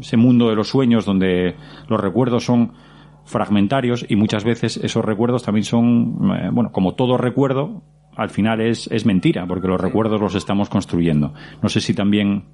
[0.00, 1.56] Ese mundo de los sueños donde
[1.88, 2.72] los recuerdos son
[3.24, 7.82] fragmentarios y muchas veces esos recuerdos también son, eh, bueno, como todo recuerdo,
[8.16, 11.34] al final es, es mentira, porque los recuerdos los estamos construyendo.
[11.62, 12.44] No sé si también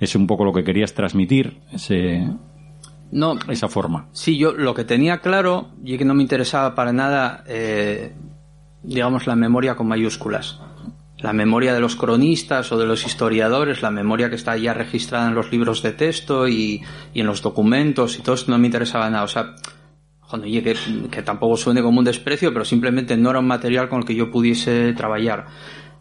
[0.00, 2.26] es un poco lo que querías transmitir, ese,
[3.12, 4.08] no, esa forma.
[4.12, 8.14] Sí, yo lo que tenía claro y que no me interesaba para nada, eh,
[8.82, 10.60] digamos, la memoria con mayúsculas.
[11.18, 15.28] La memoria de los cronistas o de los historiadores, la memoria que está ya registrada
[15.28, 18.66] en los libros de texto y, y en los documentos y todo esto no me
[18.66, 19.24] interesaba nada.
[19.24, 19.54] O sea,
[20.32, 20.74] cuando que,
[21.10, 24.14] que tampoco suene como un desprecio, pero simplemente no era un material con el que
[24.14, 25.46] yo pudiese trabajar.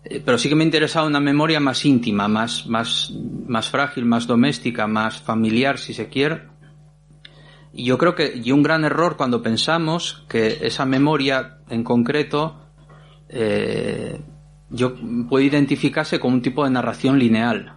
[0.06, 3.12] Eh, pero sí que me interesaba una memoria más íntima, más, más,
[3.46, 6.44] más frágil, más doméstica, más familiar, si se quiere.
[7.74, 12.62] Y yo creo que, y un gran error cuando pensamos que esa memoria en concreto,
[13.28, 14.18] eh,
[14.70, 14.96] yo
[15.28, 17.76] puede identificarse con un tipo de narración lineal.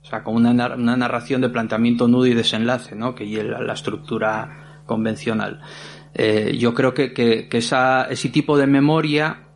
[0.00, 3.14] O sea, con una, una narración de planteamiento nudo y desenlace, ¿no?
[3.14, 5.60] Que la estructura convencional.
[6.14, 9.48] Eh, yo creo que, que, ese tipo de memoria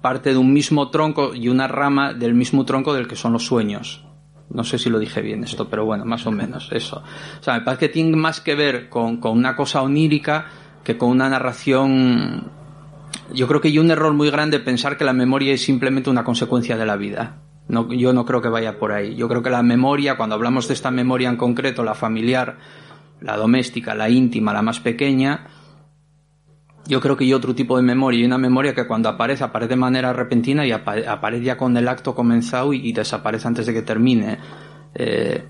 [0.00, 3.44] parte de un mismo tronco y una rama del mismo tronco del que son los
[3.44, 4.04] sueños.
[4.50, 7.02] No sé si lo dije bien esto, pero bueno, más o menos eso.
[7.38, 10.46] O sea, me parece que tiene más que ver con, con una cosa onírica
[10.84, 12.50] que con una narración.
[13.34, 16.24] Yo creo que hay un error muy grande pensar que la memoria es simplemente una
[16.24, 17.42] consecuencia de la vida.
[17.68, 19.14] No, yo no creo que vaya por ahí.
[19.14, 22.56] Yo creo que la memoria, cuando hablamos de esta memoria en concreto, la familiar,
[23.20, 25.46] la doméstica, la íntima, la más pequeña,
[26.88, 29.70] yo creo que hay otro tipo de memoria y una memoria que cuando aparece, aparece
[29.70, 33.74] de manera repentina y apa aparece ya con el acto comenzado y, desaparece antes de
[33.74, 34.38] que termine.
[34.94, 35.44] Eh,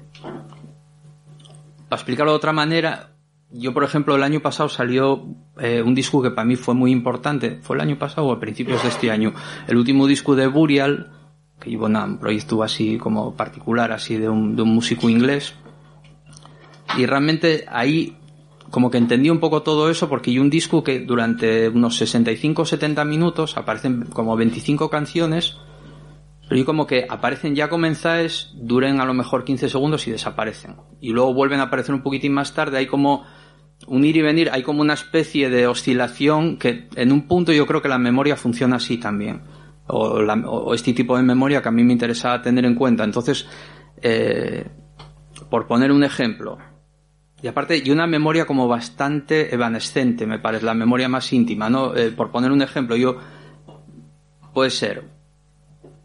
[1.88, 3.10] para explicarlo de otra manera,
[3.52, 5.26] yo por ejemplo el año pasado salió
[5.58, 8.40] eh, un disco que para mí fue muy importante, fue el año pasado o a
[8.40, 9.32] principios de este año,
[9.68, 11.12] el último disco de Burial,
[11.60, 15.54] que llevó un proyecto así como particular, así de un músico inglés,
[16.96, 18.16] y realmente ahí
[18.70, 22.62] como que entendí un poco todo eso porque hay un disco que durante unos 65
[22.62, 25.56] o 70 minutos aparecen como 25 canciones,
[26.48, 30.76] pero y como que aparecen ya comenzadas, duren a lo mejor 15 segundos y desaparecen.
[31.00, 33.24] Y luego vuelven a aparecer un poquitín más tarde, hay como
[33.86, 37.66] un ir y venir, hay como una especie de oscilación que en un punto yo
[37.66, 39.42] creo que la memoria funciona así también.
[39.86, 43.04] O, la, o este tipo de memoria que a mí me interesaba tener en cuenta.
[43.04, 43.46] Entonces,
[44.02, 44.66] eh,
[45.48, 46.58] por poner un ejemplo,
[47.40, 51.94] y aparte, y una memoria como bastante evanescente, me parece, la memoria más íntima, ¿no?
[51.94, 53.16] Eh, por poner un ejemplo, yo,
[54.52, 55.04] puede ser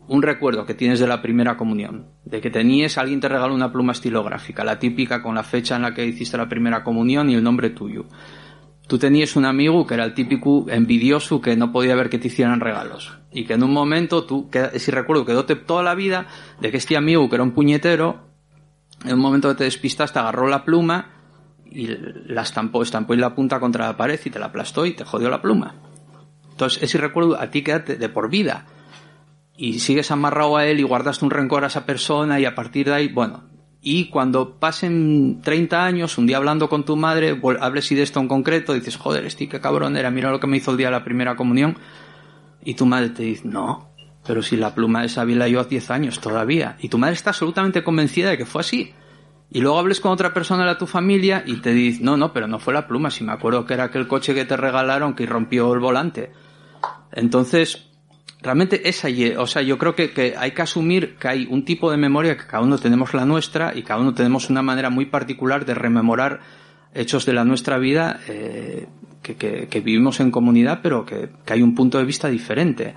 [0.07, 3.71] un recuerdo que tienes de la primera comunión, de que tenías, alguien te regaló una
[3.71, 7.35] pluma estilográfica, la típica con la fecha en la que hiciste la primera comunión y
[7.35, 8.05] el nombre tuyo.
[8.85, 12.27] Tú tenías un amigo que era el típico envidioso que no podía ver que te
[12.27, 13.17] hicieran regalos.
[13.31, 16.27] Y que en un momento tú, que, ese recuerdo quedó toda la vida
[16.59, 18.27] de que este amigo que era un puñetero,
[19.05, 21.22] en un momento que te despistaste agarró la pluma
[21.65, 21.87] y
[22.27, 25.03] la estampó, estampó en la punta contra la pared y te la aplastó y te
[25.03, 25.75] jodió la pluma.
[26.51, 28.65] Entonces, ese recuerdo a ti queda de por vida.
[29.55, 32.87] Y sigues amarrado a él y guardaste un rencor a esa persona y a partir
[32.87, 33.43] de ahí, bueno.
[33.81, 38.19] Y cuando pasen 30 años, un día hablando con tu madre, hables y de esto
[38.19, 40.87] en concreto, dices, joder, este qué cabrón era, mira lo que me hizo el día
[40.87, 41.77] de la primera comunión.
[42.63, 43.89] Y tu madre te dice, no,
[44.25, 46.77] pero si la pluma esa vi la yo hace 10 años todavía.
[46.79, 48.93] Y tu madre está absolutamente convencida de que fue así.
[49.53, 52.47] Y luego hables con otra persona de tu familia y te dice, no, no, pero
[52.47, 55.27] no fue la pluma, si me acuerdo que era aquel coche que te regalaron que
[55.27, 56.31] rompió el volante.
[57.11, 57.85] Entonces,
[58.41, 61.91] realmente esa, o sea, yo creo que, que, hay que asumir que hay un tipo
[61.91, 65.05] de memoria que cada uno tenemos la nuestra y cada uno tenemos una manera muy
[65.05, 66.39] particular de rememorar
[66.95, 68.87] hechos de la nuestra vida eh,
[69.21, 72.95] que, que, que, vivimos en comunidad, pero que, que hay un punto de vista diferente.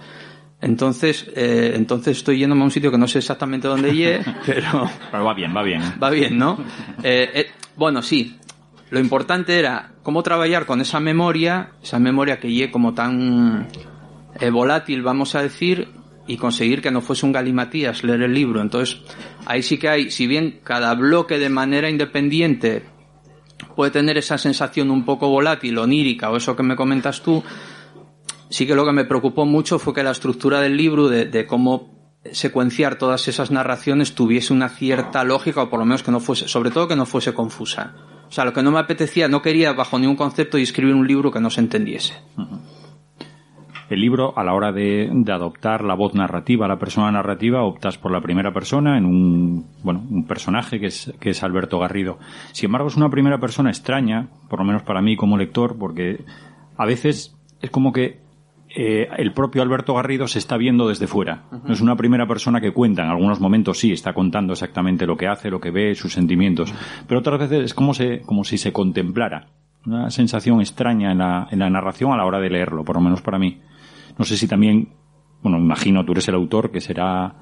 [0.67, 4.91] Entonces, eh, entonces estoy yéndome a un sitio que no sé exactamente dónde llegué, pero...
[5.13, 5.81] Pero va bien, va bien.
[6.03, 6.59] Va bien, ¿no?
[7.05, 8.37] Eh, eh, bueno, sí.
[8.91, 13.69] Lo importante era cómo trabajar con esa memoria, esa memoria que llegue como tan
[14.41, 15.89] eh, volátil, vamos a decir,
[16.27, 18.61] y conseguir que no fuese un galimatías leer el libro.
[18.61, 19.03] Entonces,
[19.45, 22.83] ahí sí que hay, si bien cada bloque de manera independiente
[23.77, 27.45] puede tener esa sensación un poco volátil, onírica, o eso que me comentas tú,
[28.57, 31.95] sí que lo que me preocupó mucho fue que la estructura del libro, de, cómo
[32.33, 36.49] secuenciar todas esas narraciones, tuviese una cierta lógica, o por lo menos que no fuese,
[36.49, 37.95] sobre todo que no fuese confusa.
[38.27, 41.31] O sea, lo que no me apetecía, no quería bajo ningún concepto escribir un libro
[41.31, 42.15] que no se entendiese.
[43.91, 47.99] El libro, a la hora de, de, adoptar la voz narrativa, la persona narrativa, optas
[47.99, 52.19] por la primera persona en un, bueno, un personaje que es, que es Alberto Garrido.
[52.53, 56.25] Sin embargo, es una primera persona extraña, por lo menos para mí como lector, porque
[56.79, 58.26] a veces es como que
[58.79, 61.45] eh, el propio Alberto Garrido se está viendo desde fuera.
[61.65, 63.05] No es una primera persona que cuenta.
[63.05, 66.75] En algunos momentos sí, está contando exactamente lo que hace, lo que ve, sus sentimientos.
[67.09, 69.47] Pero otras veces es como, se, como si se contemplara.
[69.87, 73.01] Una sensación extraña en la, en la narración a la hora de leerlo, por lo
[73.01, 73.63] menos para mí.
[74.19, 74.91] No sé si también,
[75.41, 77.35] bueno, imagino, tú eres el autor, que será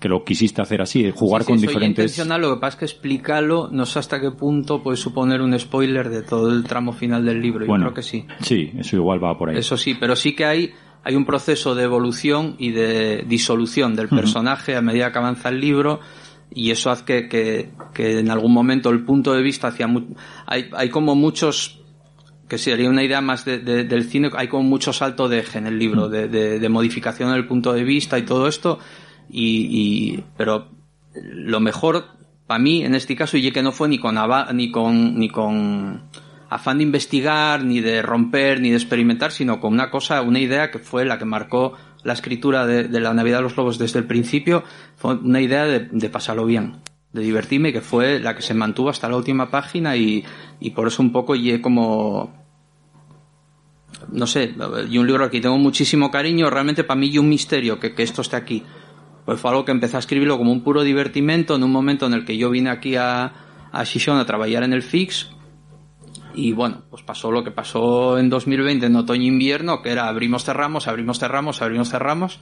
[0.00, 2.04] que lo quisiste hacer así, jugar Sí, sí, con soy diferentes...
[2.04, 5.56] intencional, lo que pasa es que explicarlo no sé hasta qué punto puede suponer un
[5.58, 7.64] spoiler de todo el tramo final del libro.
[7.66, 8.24] Yo Bueno, creo que sí.
[8.40, 9.58] Sí, eso igual va por ahí.
[9.58, 10.72] Eso sí, pero sí que hay,
[11.04, 15.60] hay un proceso de evolución y de disolución del personaje a medida que avanza el
[15.60, 16.00] libro
[16.52, 19.86] y eso hace que, que, que en algún momento el punto de vista hacia...
[19.86, 20.14] mu-
[20.46, 21.76] Hay, hay como muchos
[22.48, 25.58] que sería una idea más de- de- del cine, hay como mucho salto de eje
[25.58, 28.80] en el libro, de, de- de modificación del punto de vista y todo esto,
[29.32, 30.68] y, pero
[31.14, 32.04] lo mejor
[32.46, 34.16] para mí en este caso y que no fue ni con
[34.54, 36.02] ni con ni con
[36.48, 40.70] afán de investigar ni de romper ni de experimentar sino con una cosa una idea
[40.70, 44.06] que fue la que marcó la escritura de, la Navidad de los Lobos desde el
[44.06, 44.64] principio
[44.96, 46.78] fue una idea de, pasarlo bien
[47.12, 50.24] de divertirme que fue la que se mantuvo hasta la última página y,
[50.60, 52.40] y por eso un poco y como
[54.12, 54.54] no sé,
[54.88, 58.02] y un libro que tengo muchísimo cariño, realmente para mí y un misterio que, que
[58.02, 58.62] esto esté aquí.
[59.30, 62.14] Pues fue algo que empecé a escribirlo como un puro divertimento en un momento en
[62.14, 63.32] el que yo vine aquí a,
[63.70, 65.30] a Shishon a trabajar en el Fix
[66.34, 70.88] y bueno, pues pasó lo que pasó en 2020 en otoño-invierno, que era abrimos, cerramos,
[70.88, 72.40] abrimos, cerramos, abrimos, cerramos.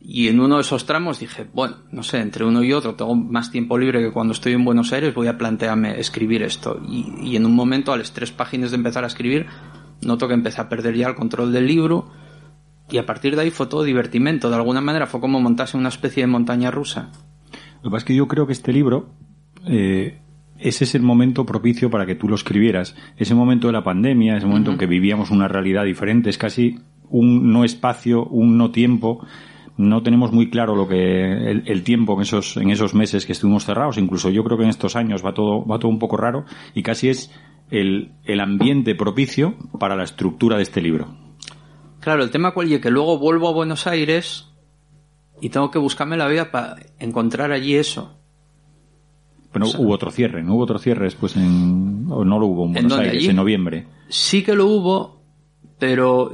[0.00, 3.14] Y en uno de esos tramos dije, bueno, no sé, entre uno y otro tengo
[3.14, 6.80] más tiempo libre que cuando estoy en Buenos Aires, voy a plantearme escribir esto.
[6.88, 9.46] Y, y en un momento, a las tres páginas de empezar a escribir,
[10.02, 12.10] noto que empecé a perder ya el control del libro.
[12.90, 14.48] Y a partir de ahí fue todo divertimento.
[14.48, 17.10] De alguna manera fue como montarse una especie de montaña rusa.
[17.82, 19.10] Lo que pasa es que yo creo que este libro,
[19.66, 20.20] eh,
[20.58, 22.96] ese es el momento propicio para que tú lo escribieras.
[23.16, 26.78] Ese momento de la pandemia, ese momento en que vivíamos una realidad diferente, es casi
[27.10, 29.26] un no espacio, un no tiempo.
[29.76, 33.32] No tenemos muy claro lo que el, el tiempo en esos en esos meses que
[33.32, 33.98] estuvimos cerrados.
[33.98, 36.44] Incluso yo creo que en estos años va todo va todo un poco raro
[36.74, 37.30] y casi es
[37.70, 41.25] el, el ambiente propicio para la estructura de este libro.
[42.06, 44.46] Claro, el tema cual es que luego vuelvo a Buenos Aires
[45.40, 48.16] y tengo que buscarme la vida para encontrar allí eso.
[49.50, 52.68] Pero hubo otro cierre, ¿no hubo otro cierre después en o no lo hubo en
[52.68, 53.26] ¿En Buenos Aires allí?
[53.26, 53.86] en noviembre.
[54.08, 55.20] Sí que lo hubo,
[55.80, 56.30] pero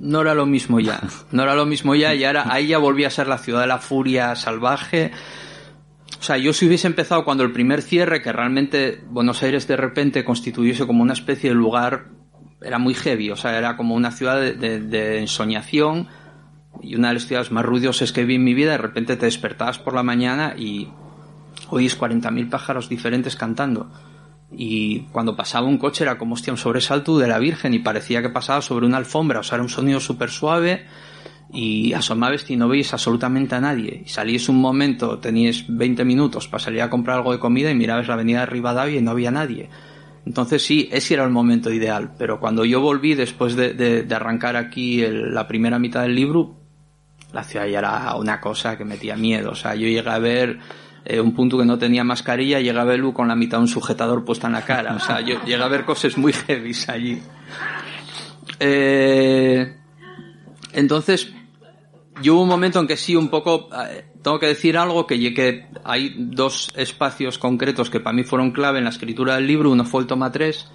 [0.00, 1.00] no era lo mismo ya.
[1.32, 3.66] No era lo mismo ya y ahora ahí ya volvía a ser la ciudad de
[3.66, 5.10] la furia salvaje.
[6.20, 9.76] O sea, yo si hubiese empezado cuando el primer cierre, que realmente Buenos Aires de
[9.76, 12.19] repente constituyese como una especie de lugar,
[12.62, 16.08] era muy heavy, o sea, era como una ciudad de, de- ensoñación
[16.82, 19.26] y una de las ciudades más ruidosas que vi en mi vida, de repente te
[19.26, 20.88] despertabas por la mañana y
[21.68, 23.90] oís 40.000 pájaros diferentes cantando.
[24.52, 28.20] Y cuando pasaba un coche era como hostia, un sobresalto de la Virgen y parecía
[28.22, 30.86] que pasaba sobre una alfombra, o sea, era un sonido súper suave
[31.52, 34.02] y asomabas y no veis absolutamente a nadie.
[34.06, 37.74] Y salíais un momento, teníais 20 minutos para salir a comprar algo de comida y
[37.74, 39.68] mirabas la avenida de Rivadavia y no había nadie.
[40.26, 44.54] Entonces sí, ese era el momento ideal, pero cuando yo volví después de, de- arrancar
[44.56, 46.56] aquí la primera mitad del libro,
[47.32, 49.52] la ciudad ya era una cosa que metía miedo.
[49.52, 50.58] O sea, yo llegué a ver
[51.04, 53.68] eh, un punto que no tenía mascarilla, llegué a verlo con la mitad de un
[53.68, 54.94] sujetador puesta en la cara.
[54.94, 57.22] O sea, yo llegué a ver cosas muy heavy allí.
[58.58, 59.74] Eh,
[60.72, 61.32] entonces,
[62.22, 65.34] yo hubo un momento en que sí, un poco, eh, tengo que decir algo, que,
[65.34, 69.70] que hay dos espacios concretos que para mí fueron clave en la escritura del libro.
[69.70, 70.70] Uno fue el toma 3,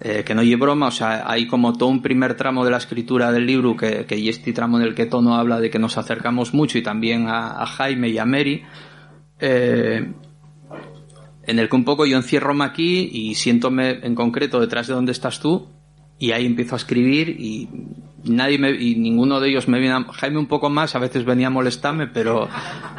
[0.00, 2.76] eh, que no lleve broma, o sea, hay como todo un primer tramo de la
[2.76, 5.78] escritura del libro, que, que y este tramo en el que Tono habla de que
[5.78, 8.62] nos acercamos mucho y también a, a Jaime y a Mary,
[9.40, 10.12] eh,
[11.46, 15.12] en el que un poco yo encierro aquí y siéntome en concreto detrás de donde
[15.12, 15.68] estás tú
[16.18, 17.68] y ahí empiezo a escribir y
[18.24, 21.24] nadie me, y ninguno de ellos me viene a, Jaime un poco más a veces
[21.24, 22.48] venía a molestarme pero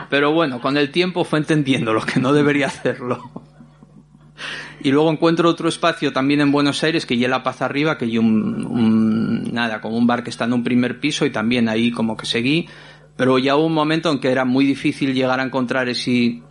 [0.10, 3.24] pero bueno con el tiempo fue entendiendo lo que no debería hacerlo.
[4.80, 8.06] Y luego encuentro otro espacio también en Buenos Aires que ya la paz arriba que
[8.06, 11.68] hay un, un- nada como un bar que está en un primer piso y también
[11.68, 12.68] ahí como que seguí.
[13.16, 16.42] Pero ya hubo un momento en que era muy difícil llegar a encontrar ese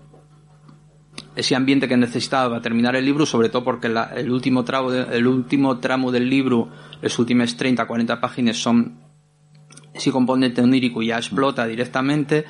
[1.37, 5.17] ese ambiente que necesitaba terminar el libro, sobre todo porque la- el, último tramo de-
[5.17, 6.69] el último tramo del libro,
[7.03, 8.99] las últimas 30, 40 páginas son
[9.95, 12.45] ese componente onírico ya explota directamente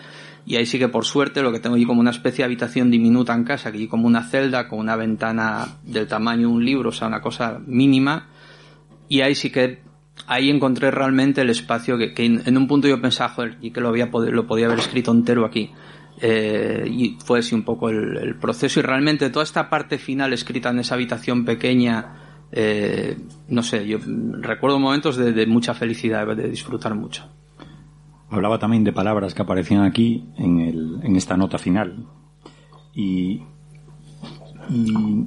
[0.47, 2.91] y ahí sí que por suerte lo que tengo ahí como una especie de habitación
[2.91, 6.91] diminuta en casa, que como una celda con una ventana del tamaño de un libro,
[6.91, 8.29] o sea, una cosa mínima
[9.09, 9.81] y ahí sí que
[10.27, 13.81] ahí encontré realmente el espacio que, que en un punto yo pensaba, joder, y que
[13.81, 15.71] lo, había, lo podía haber escrito entero aquí.
[16.21, 18.81] Eh, y fue así un poco el, proceso.
[18.81, 23.99] Y realmente toda esta parte final escrita en esa habitación pequeña eh, no sé yo
[24.41, 27.29] recuerdo momentos de, mucha felicidad de disfrutar mucho.
[28.31, 32.07] Hablaba también de palabras que aparecían aquí en, el, en esta nota final.
[32.95, 33.43] Y,
[34.71, 35.27] y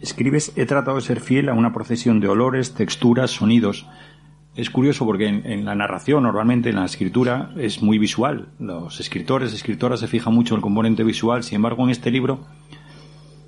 [0.00, 3.86] escribes he tratado de ser fiel a una procesión de olores texturas sonidos
[4.56, 8.48] es curioso porque en, la narración, normalmente en la escritura, es muy visual.
[8.58, 11.42] Los escritores, escritoras se fijan mucho en el componente visual.
[11.42, 12.40] Sin embargo, en este libro,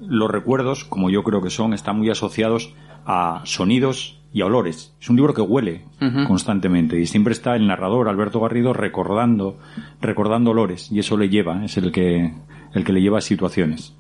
[0.01, 2.75] los recuerdos, como yo creo que son, están muy asociados
[3.07, 4.95] a sonidos y a olores.
[5.01, 5.85] Es un libro que huele
[6.27, 9.59] constantemente y siempre está el narrador, Alberto Garrido, recordando,
[10.03, 12.35] recordando olores y eso le lleva, es el que,
[12.75, 13.95] el que le lleva a situaciones.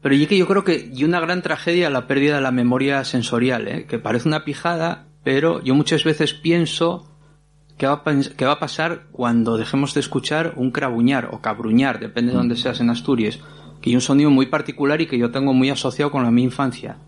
[0.00, 3.02] Pero y que yo creo que y una gran tragedia la pérdida de la memoria
[3.02, 3.86] sensorial, ¿eh?
[3.86, 7.04] que parece una pijada, pero yo muchas veces pienso
[7.76, 12.30] qué va, a, va a pasar cuando dejemos de escuchar un crabuñar o cabruñar, depende
[12.30, 13.40] de dónde seas en Asturias,
[13.82, 16.44] que hay un sonido muy particular y que yo tengo muy asociado con la mi
[16.44, 16.98] infancia.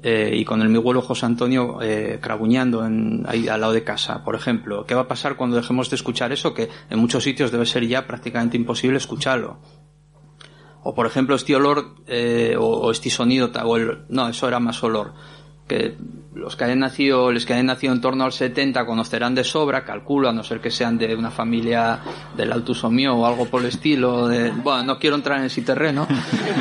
[0.00, 3.82] Eh, y con el mi abuelo José Antonio eh, crabuñando en, ahí al lado de
[3.82, 4.86] casa, por ejemplo.
[4.86, 6.54] ¿Qué va a pasar cuando dejemos de escuchar eso?
[6.54, 9.58] Que en muchos sitios debe ser ya prácticamente imposible escucharlo.
[10.84, 14.80] O por ejemplo este olor eh, o, este sonido, o el, no, eso era más
[14.84, 15.14] olor
[15.66, 15.96] que
[16.34, 19.84] los que hayan nacido, los que hayan nacido en torno al 70 conocerán de sobra,
[19.84, 22.00] calculo, a no ser que sean de una familia
[22.36, 25.62] del Altus mío o algo por el estilo, de, bueno, no quiero entrar en ese
[25.62, 26.06] terreno,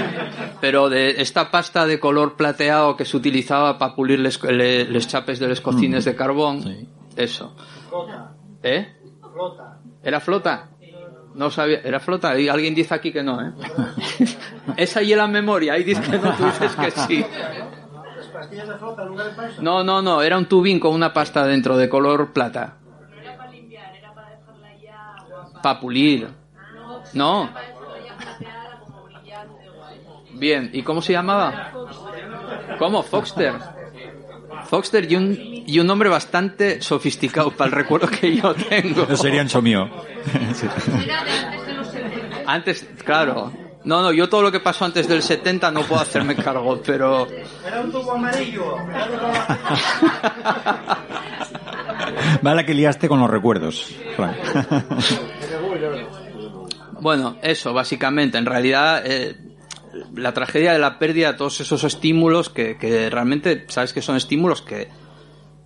[0.62, 5.48] pero de esta pasta de color plateado que se utilizaba para pulir los chapes de
[5.48, 7.56] los cocines de carbón, eso.
[8.62, 8.88] ¿Eh?
[9.34, 9.80] Flota.
[10.04, 10.70] ¿Era flota?
[11.36, 12.38] No sabía, era flota.
[12.40, 13.52] Y alguien dice aquí que no, ¿eh?
[14.78, 17.26] Esa y la memoria, ahí dice que no, tú dices que sí.
[19.62, 22.78] No, no, no, era un tubín con una pasta dentro de color plata.
[22.84, 26.30] No era para limpiar, era para dejarla ya Para pulir.
[27.14, 27.50] No.
[30.34, 31.72] Bien, ¿y cómo se llamaba?
[32.80, 33.04] ¿Cómo?
[33.04, 33.54] Foxter.
[34.66, 39.06] Foxter y un, y un nombre bastante sofisticado para el recuerdo que yo tengo.
[39.08, 39.90] No sería ancho mío.
[42.46, 43.54] Antes, claro.
[43.86, 47.28] No, no, yo todo lo que pasó antes del 70 no puedo hacerme cargo, pero...
[47.66, 48.78] Era un tubo amarillo.
[52.42, 53.94] vale que liaste con los recuerdos.
[57.02, 58.38] bueno, eso, básicamente.
[58.38, 59.36] En realidad, eh,
[60.16, 64.16] la tragedia de la pérdida de todos esos estímulos que, que realmente, sabes que son
[64.16, 65.03] estímulos que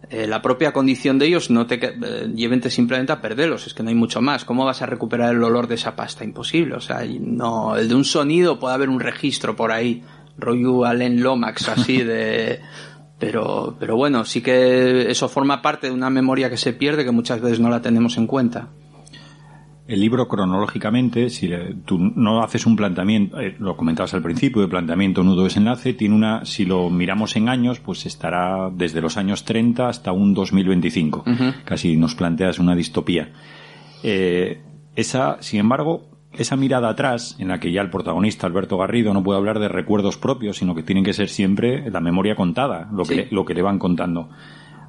[0.10, 3.84] eh, la propia condición de ellos no te eh, llevente simplemente a perderlos, es que
[3.84, 4.46] no hay mucho más.
[4.46, 6.24] ¿Cómo vas a recuperar el olor de esa pasta?
[6.24, 6.76] Imposible.
[6.76, 10.04] O sea, no, el de un sonido puede haber un registro por ahí,
[10.38, 12.62] rollo Allen Lomax, así de.
[13.20, 17.12] Pero, pero bueno, sí que eso forma parte de una memoria que se pierde que
[17.12, 18.70] muchas veces no la tenemos en cuenta
[19.88, 21.50] el libro cronológicamente, si
[21.86, 26.13] tú no haces un planteamiento, eh, lo comentabas al principio, de planteamiento nudo desenlace, tiene
[26.13, 31.23] una, si lo miramos en años, pues estará desde los años 30 hasta un 2025.
[31.63, 33.32] Casi nos planteas una distopía.
[34.04, 34.62] Eh,
[34.95, 39.23] esa, sin embargo, esa mirada atrás, en la que ya el protagonista, Alberto Garrido, no
[39.23, 43.06] puede hablar de recuerdos propios, sino que tienen que ser siempre la memoria contada, lo,
[43.06, 44.30] que, le, lo que le van contando.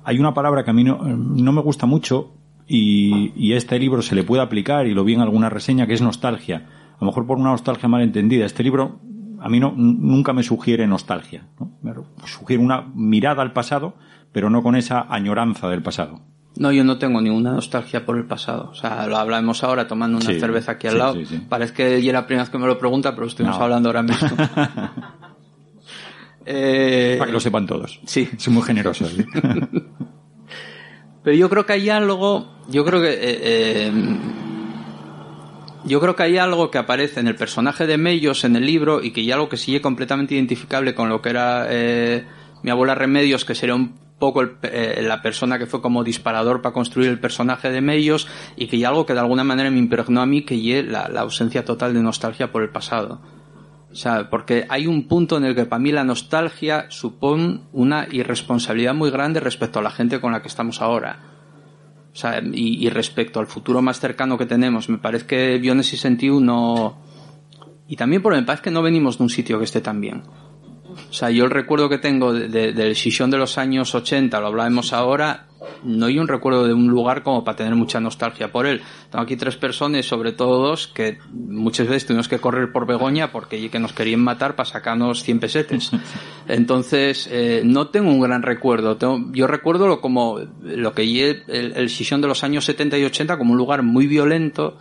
[0.03, 2.38] Hay una palabra que a mí no, no me gusta mucho,
[2.69, 5.95] y, y este libro se le puede aplicar, y lo vi en alguna reseña, que
[5.95, 6.67] es nostalgia.
[6.95, 8.45] A lo mejor por una nostalgia mal entendida.
[8.45, 9.01] Este libro
[9.41, 11.47] a mí no, nunca me sugiere nostalgia.
[11.59, 12.05] ¿no?
[12.27, 13.95] sugiere una mirada al pasado,
[14.33, 16.21] pero no con esa añoranza del pasado.
[16.57, 18.71] No, yo no tengo ninguna nostalgia por el pasado.
[18.71, 21.17] O sea, lo hablamos ahora tomando una cerveza aquí al lado.
[21.49, 24.29] Parece que ya la primera vez que me lo pregunta, pero estuvimos hablando ahora mismo.
[26.47, 27.15] eh...
[27.17, 28.01] Para que lo sepan todos.
[28.07, 28.29] Sí.
[28.39, 29.07] Soy muy generoso.
[31.23, 33.93] Pero yo creo que hay algo, yo creo que, eh, eh,
[35.85, 39.03] yo creo que hay algo que aparece en el personaje de Mellos en el libro
[39.03, 42.27] y que hay algo que sigue completamente identificable con lo que era eh,
[42.63, 47.09] mi abuela Remedios, que sería un poco la persona que fue como disparador para construir
[47.09, 48.27] el personaje de Mellos
[48.57, 51.05] y que hay algo que de alguna manera me impregnó a mí que es la
[51.21, 53.21] ausencia total de nostalgia por el pasado.
[53.91, 58.07] O sea, porque hay un punto en el que para mí la nostalgia supone una
[58.11, 61.21] irresponsabilidad muy grande respecto a la gente con la que estamos ahora.
[62.13, 64.89] O sea, y, respecto al futuro más cercano que tenemos.
[64.89, 66.99] Me parece que Biones y Sentiu no...
[67.87, 70.23] Y también porque me parece que no venimos de un sitio que esté tan bien.
[71.11, 74.41] O sea, yo el recuerdo que tengo de- de- del Shishon de los años 80,
[74.41, 75.47] lo hablábamos ahora,
[75.83, 78.81] no hay un recuerdo de un lugar como para tener mucha nostalgia por él.
[79.11, 83.33] Tengo aquí tres personas, sobre todo dos, que muchas veces tuvimos que correr por Begoña
[83.33, 85.91] porque que nos querían matar para sacarnos 100 pesetes.
[86.49, 88.97] Entonces, eh, no tengo un gran recuerdo.
[88.97, 91.07] Tengo- yo recuerdo lo como lo que
[91.49, 94.79] el, el Shishon de los años 70 y 80 como un lugar muy violento,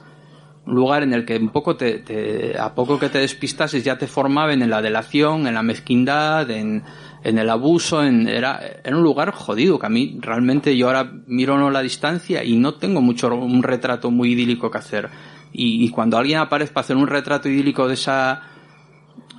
[0.68, 4.08] lugar en el que un poco te, te- a poco que te despistases ya te
[4.08, 6.84] formaban en la delación, en la mezquindad, en,
[7.24, 11.12] en el abuso, en, era, era un lugar jodido que a mí realmente yo ahora
[11.28, 15.10] miro a la distancia y no tengo mucho un retrato muy idílico que hacer.
[15.54, 18.42] Y, y cuando alguien aparece para hacer un retrato idílico de esa,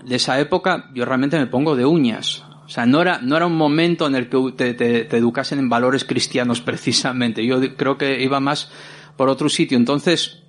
[0.05, 2.45] de esa época, yo realmente me pongo de uñas.
[2.65, 5.59] O sea, no era, no era un momento en el que te, te- te educasen
[5.59, 7.45] en valores cristianos precisamente.
[7.47, 8.71] Yo creo que iba más
[9.17, 9.77] por otro sitio.
[9.79, 10.43] Entonces,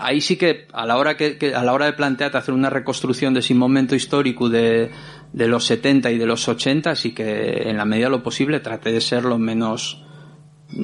[0.00, 2.70] ahí sí que a la hora que, que- a la hora de plantearte hacer una
[2.70, 4.90] reconstrucción de ese momento histórico de,
[5.32, 8.60] de los 70 y de los 80, sí que en la medida de lo posible
[8.60, 10.02] traté de ser lo menos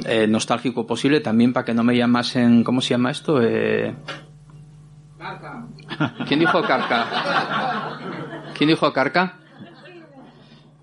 [0.06, 3.40] eh, nostálgico posible también para que no me llamasen, ¿cómo se llama esto?
[3.42, 3.94] Eh...
[6.28, 7.98] ¿Quién dijo carca?
[8.56, 9.38] ¿Quién dijo carca?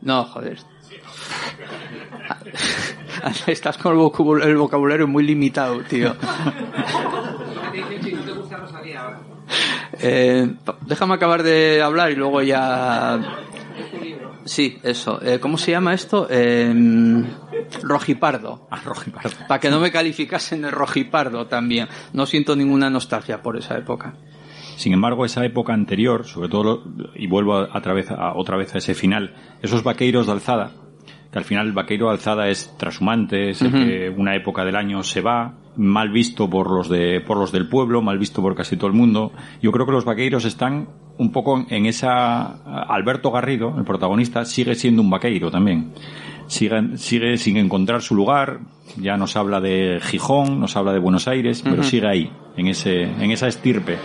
[0.02, 0.60] No, joder.
[3.48, 3.94] Estás con
[4.42, 6.16] el vocabulario muy limitado, tío.
[10.08, 10.54] Eh,
[10.86, 13.20] déjame acabar de hablar y luego ya.
[14.46, 15.20] Sí, eso.
[15.24, 16.28] Eh, ¿Cómo se llama esto?
[16.30, 16.72] Eh,
[17.82, 18.68] rojipardo.
[18.70, 19.32] Ah, rojipardo.
[19.48, 21.88] Para que no me calificasen de rojipardo también.
[22.14, 24.14] No siento ninguna nostalgia por esa época.
[24.78, 26.84] Sin embargo, esa época anterior, sobre todo,
[27.16, 30.72] y vuelvo a, a través- a- otra vez a ese final, esos vaqueiros de alzada,
[31.36, 34.78] que al final el vaqueiro de alzada es trashumante, es el que una época del
[34.78, 38.56] año se va, mal visto por los de, por los del pueblo, mal visto por
[38.56, 39.34] casi todo el mundo.
[39.62, 44.76] Yo creo que los vaqueiros están un poco en esa, Alberto Garrido, el protagonista, sigue
[44.76, 45.92] siendo un vaqueiro también.
[46.48, 48.62] Sigue, sigue sin encontrar su lugar,
[48.96, 53.02] ya nos habla de Gijón, nos habla de Buenos Aires, pero sigue ahí, en ese,
[53.02, 53.98] en esa estirpe.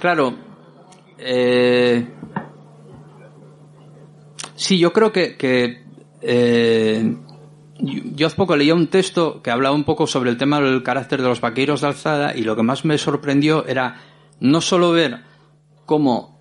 [0.00, 0.34] Claro.
[1.16, 2.08] Eh,
[4.56, 5.36] sí, yo creo que,
[6.22, 7.16] eh,
[7.78, 10.82] yo, yo hace poco leía un texto que hablaba un poco sobre el tema del
[10.82, 14.00] carácter de los vaqueros de alzada y lo que más me sorprendió era
[14.40, 15.20] no solo ver
[15.84, 16.36] cómo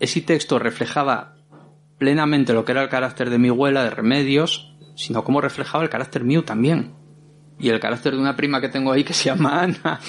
[0.00, 1.36] ese texto reflejaba
[1.98, 5.90] plenamente lo que era el carácter de mi abuela de remedios, sino cómo reflejaba el
[5.90, 6.94] carácter mío también.
[7.58, 10.00] Y el carácter de una prima que tengo ahí que se llama Ana,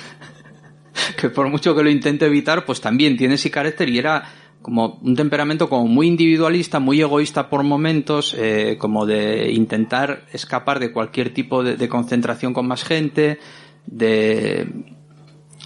[1.18, 4.24] que por mucho que lo intente evitar, pues también tiene ese carácter y era
[4.62, 10.80] como un temperamento como muy individualista, muy egoísta por momentos, eh, como de intentar escapar
[10.80, 13.40] de cualquier tipo de, de concentración con más gente,
[13.86, 14.68] de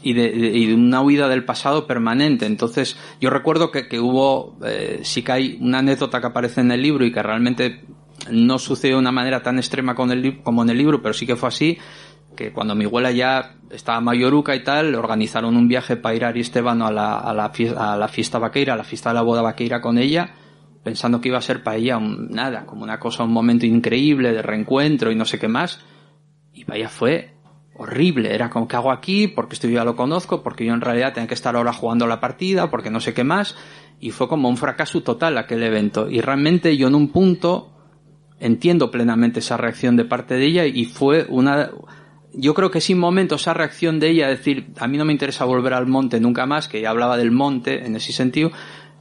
[0.04, 2.46] y de, y de una huida del pasado permanente.
[2.46, 6.72] Entonces, yo recuerdo que, que hubo, eh, sí que hay una anécdota que aparece en
[6.72, 7.82] el libro y que realmente
[8.30, 11.26] no sucedió de una manera tan extrema con el, como en el libro, pero sí
[11.26, 11.78] que fue así,
[12.36, 16.26] que cuando mi abuela ya estaba mayoruca y tal, le organizaron un viaje para ir
[16.26, 19.22] a Aristebano a la, a la, a la fiesta vaqueira, a la fiesta de la
[19.22, 20.36] boda vaqueira con ella,
[20.84, 24.32] pensando que iba a ser para ella un, nada, como una cosa, un momento increíble
[24.32, 25.80] de reencuentro y no sé qué más.
[26.54, 27.34] Y vaya fue
[27.76, 28.34] horrible.
[28.34, 29.28] Era como, ¿qué hago aquí?
[29.28, 32.08] Porque esto yo ya lo conozco, porque yo en realidad tenía que estar ahora jugando
[32.08, 33.56] la partida, porque no sé qué más.
[34.00, 36.10] Y fue como un fracaso total aquel evento.
[36.10, 37.72] Y realmente yo en un punto
[38.40, 41.72] entiendo plenamente esa reacción de parte de ella y fue una...
[42.36, 45.46] Yo creo que sin momento esa reacción de ella, decir, a mí no me interesa
[45.46, 48.52] volver al monte nunca más, que ya hablaba del monte en ese sentido,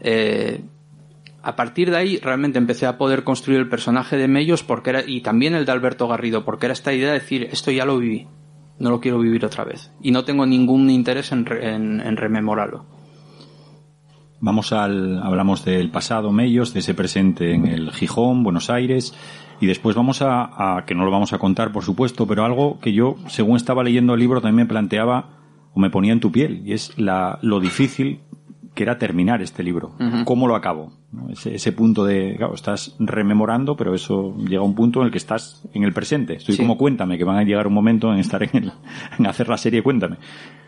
[0.01, 0.61] eh,
[1.43, 5.03] a partir de ahí realmente empecé a poder construir el personaje de Mellos porque era,
[5.07, 7.99] y también el de Alberto Garrido, porque era esta idea de decir, esto ya lo
[7.99, 8.26] viví,
[8.78, 9.91] no lo quiero vivir otra vez.
[10.03, 12.85] Y no tengo ningún interés en, re- en, en rememorarlo.
[14.41, 19.14] Vamos al, hablamos del pasado Mellos, de ese presente en el Gijón, Buenos Aires,
[19.62, 22.78] y después vamos a, a, que no lo vamos a contar, por supuesto, pero algo
[22.80, 25.38] que yo, según estaba leyendo el libro, también me planteaba
[25.72, 28.20] o me ponía en tu piel, y es la, lo difícil
[28.74, 29.92] que era terminar este libro.
[30.24, 30.92] ¿Cómo lo acabo?
[31.12, 31.28] ¿No?
[31.28, 35.12] Ese, ese punto de, claro, estás rememorando, pero eso llega a un punto en el
[35.12, 36.34] que estás en el presente.
[36.34, 36.62] Estoy Sí.
[36.62, 38.72] como cuéntame, que van a llegar un momento en estar en, el,
[39.18, 40.16] en hacer la serie Cuéntame.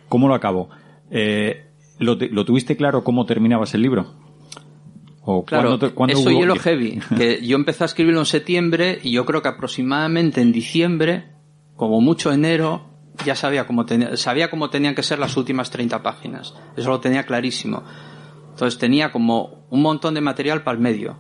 [0.09, 0.69] ¿Cómo lo acabo?
[1.11, 1.67] Eh,
[1.99, 4.07] ¿lo, te- ¿Lo tuviste claro cómo terminabas el libro?
[5.27, 7.01] ¿O Claro, cuándo te- cuándo eso hubo- y lo heavy.
[7.17, 11.33] Que yo empecé a escribirlo en septiembre y yo creo que aproximadamente en diciembre,
[11.77, 12.87] como mucho enero,
[13.25, 16.55] ya sabía cómo, tenía, sabía cómo tenían que ser las últimas 30 páginas.
[16.77, 17.83] Eso lo tenía clarísimo.
[18.51, 21.19] Entonces tenía como un montón de material para el medio.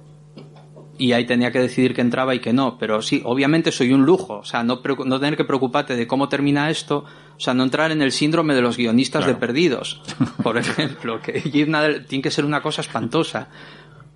[0.97, 2.79] y ahí tenía que decidir que entraba y que no.
[2.79, 4.35] Pero sí, obviamente soy un lujo.
[4.39, 7.05] O sea, no, no tener que preocuparte de cómo termina esto.
[7.37, 10.01] O sea, no entrar en el síndrome de los guionistas de perdidos.
[10.45, 13.49] Por ejemplo, que tiene que ser una cosa espantosa.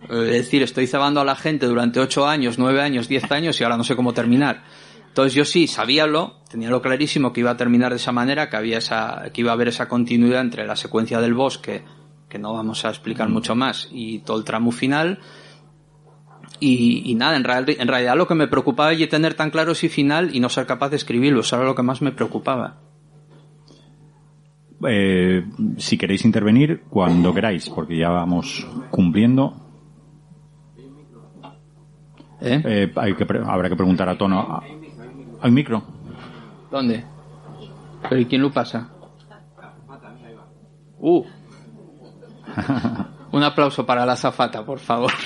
[0.04, 3.64] Es decir, estoy cebando a la gente durante ocho años, nueve años, diez años y
[3.64, 4.62] ahora no sé cómo terminar.
[5.08, 8.56] Entonces yo sí sabíalo, tenía lo clarísimo que iba a terminar de esa manera, que
[8.56, 11.82] había esa, que iba a haber esa continuidad entre la secuencia del bosque,
[12.28, 15.18] que no vamos a explicar mucho más, y todo el tramo final
[16.60, 17.44] y, nada, en,
[17.80, 20.66] en, realidad lo que me preocupaba es tener tan claro ese final y no ser
[20.66, 21.40] capaz de escribirlo.
[21.40, 22.78] Eso era lo que más me preocupaba.
[24.88, 25.44] Eh,
[25.76, 29.67] si queréis intervenir, cuando queráis, porque ya vamos cumpliendo.
[32.40, 32.62] ¿Eh?
[32.64, 34.62] Eh, hay que habrá que preguntar a Tono.
[35.40, 35.82] ¿Hay micro?
[36.70, 37.04] ¿Dónde?
[38.08, 38.88] ¿Pero y quién lo pasa?
[40.98, 41.24] Uh.
[43.32, 45.12] Un aplauso para la zafata, por favor.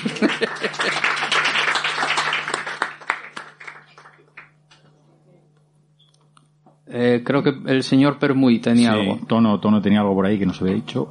[6.95, 9.17] Eh, creo que el señor Permuy tenía algo.
[9.25, 11.09] Tono, Tono tenía algo por ahí que no se había dicho.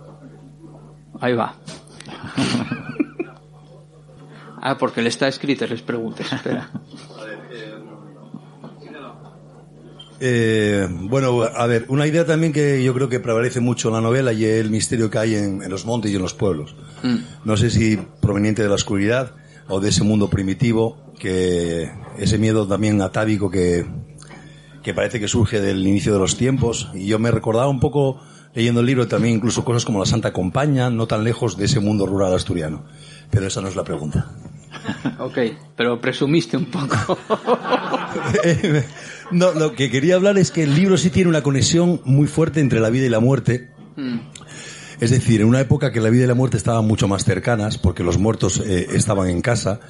[1.20, 1.56] Ahí va.
[4.62, 6.32] ah, porque le está escrito, les preguntes.
[6.32, 6.70] Espera.
[10.24, 14.00] Eh, bueno, a ver, una idea también que yo creo que prevalece mucho en la
[14.00, 16.76] novela y el misterio que hay en, los montes y en los pueblos.
[17.02, 17.16] Mm.
[17.44, 19.32] No sé si proveniente de la oscuridad
[19.66, 23.84] o de ese mundo primitivo, que ese miedo también atávico que,
[24.84, 26.88] que parece que surge del inicio de los tiempos.
[26.94, 28.20] Y yo me recordaba un poco,
[28.54, 31.80] leyendo el libro, también incluso cosas como la Santa Compañía, no tan lejos de ese
[31.80, 32.84] mundo rural asturiano.
[33.30, 34.30] Pero esa no es la pregunta.
[35.18, 35.38] ok,
[35.76, 37.18] pero presumiste un poco.
[39.30, 42.60] no, lo que quería hablar es que el libro sí tiene una conexión muy fuerte
[42.60, 43.70] entre la vida y la muerte.
[43.96, 44.18] Hmm.
[45.00, 47.76] Es decir, en una época que la vida y la muerte estaban mucho más cercanas,
[47.76, 49.80] porque los muertos eh, estaban en casa,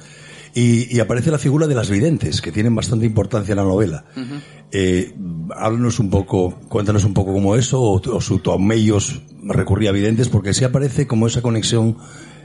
[0.55, 4.05] y, aparece la figura de las videntes, que tienen bastante importancia en la novela.
[4.71, 5.13] eh,
[5.55, 10.29] háblanos un poco, cuéntanos un poco cómo eso, o, o su Tomellos recurría a videntes,
[10.29, 11.97] porque sí aparece como esa conexión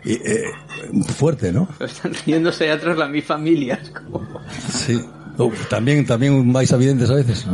[0.04, 1.68] eh, eh fuerte, ¿no?
[1.80, 3.80] Están riéndose atrás la mi familia.
[4.72, 5.00] Sí.
[5.68, 7.46] también, también vais a videntes a veces.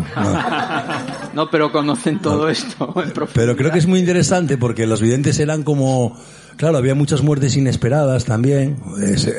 [1.35, 2.95] No, pero conocen todo esto.
[3.35, 6.17] pero creo que es muy interesante porque los videntes eran como
[6.57, 8.77] Claro, había muchas muertes inesperadas también,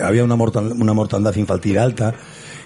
[0.04, 2.14] había una, una mortandad infantil alta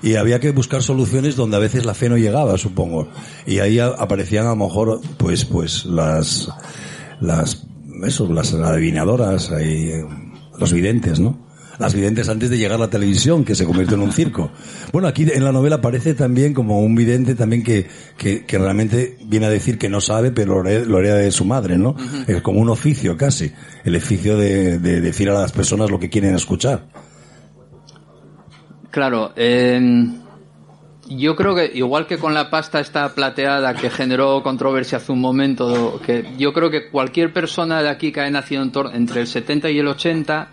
[0.02, 3.10] y había que buscar soluciones donde a veces la fe no llegaba, supongo.
[3.46, 6.50] Y ahí aparecían a lo mejor, pues, pues las,
[7.20, 7.68] las,
[8.04, 9.92] eso, las adivinadoras, y
[10.60, 11.50] los videntes, ¿no?
[11.80, 14.52] las videntes antes de llegar a la televisión, que se convirtió en un circo.
[14.92, 17.88] Bueno, aquí en la novela aparece también como un vidente también que,
[18.18, 21.96] que, realmente viene a decir que no sabe, pero lo hereda de su madre, ¿no?
[22.28, 23.52] Es como un oficio casi,
[23.86, 26.86] el oficio de, decir a las personas lo que quieren escuchar.
[28.92, 29.32] Claro,
[31.10, 35.20] yo creo que igual que con la pasta esta plateada que generó controversia hace un
[35.20, 39.72] momento, que yo creo que cualquier persona de aquí que haya nacido entre el 70
[39.72, 40.50] y el 80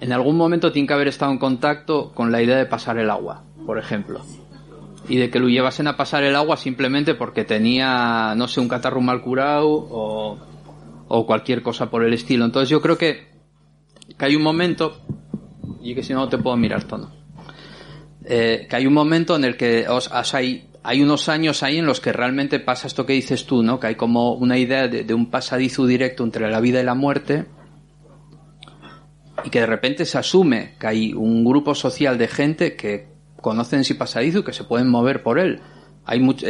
[0.00, 3.10] en algún momento tiene que haber estado en contacto con la idea de pasar el
[3.10, 4.20] agua, por ejemplo.
[5.08, 8.68] Y de que lo llevasen a pasar el agua simplemente porque tenía, no sé, un
[8.68, 10.38] catarro mal curado o,
[11.08, 12.44] o cualquier cosa por el estilo.
[12.44, 13.28] Entonces yo creo que,
[14.16, 15.00] que hay un momento,
[15.82, 17.10] y que si no, no te puedo mirar tono,
[18.24, 21.86] eh, que hay un momento en el que os, hay, hay unos años ahí en
[21.86, 23.78] los que realmente pasa esto que dices tú, ¿no?
[23.78, 26.94] Que hay como una idea de, de un pasadizo directo entre la vida y la
[26.94, 27.46] muerte
[29.44, 33.08] y que de repente se asume que hay un grupo social de gente que
[33.40, 35.60] conocen ese pasadizo y que se pueden mover por él.
[36.06, 36.46] Hay mucho,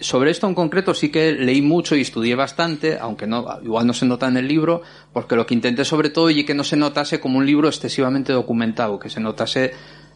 [0.00, 3.94] sobre esto en concreto sí que leí mucho y estudié bastante, aunque no, igual no
[3.94, 4.82] se nota en el libro,
[5.14, 8.34] porque lo que intenté sobre todo y que no se notase como un libro excesivamente
[8.34, 9.72] documentado, que se notase,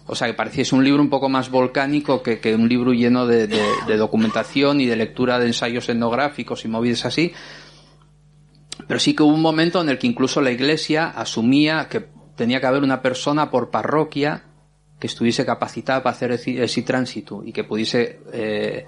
[0.07, 3.27] o sea, que pareciese un libro un poco más volcánico que, que un libro lleno
[3.27, 7.33] de, de, documentación y de lectura de ensayos etnográficos y movidas así.
[8.89, 12.61] Pero sí que hubo un momento en el que incluso la iglesia asumía que tenía
[12.61, 14.45] que haber una persona por parroquia
[14.99, 18.85] que estuviese capacitada para hacer ese, tránsito y que pudiese eh,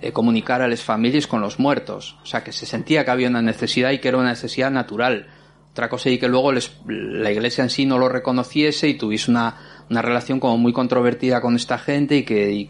[0.00, 2.16] eh, comunicar a las familias con los muertos.
[2.22, 5.28] O sea, que se sentía que había una necesidad y que era una necesidad natural.
[5.70, 9.56] Otra cosa y que luego la iglesia en sí no lo reconociese y tuviese una,
[9.90, 12.68] una relación como muy controvertida con esta gente y que, y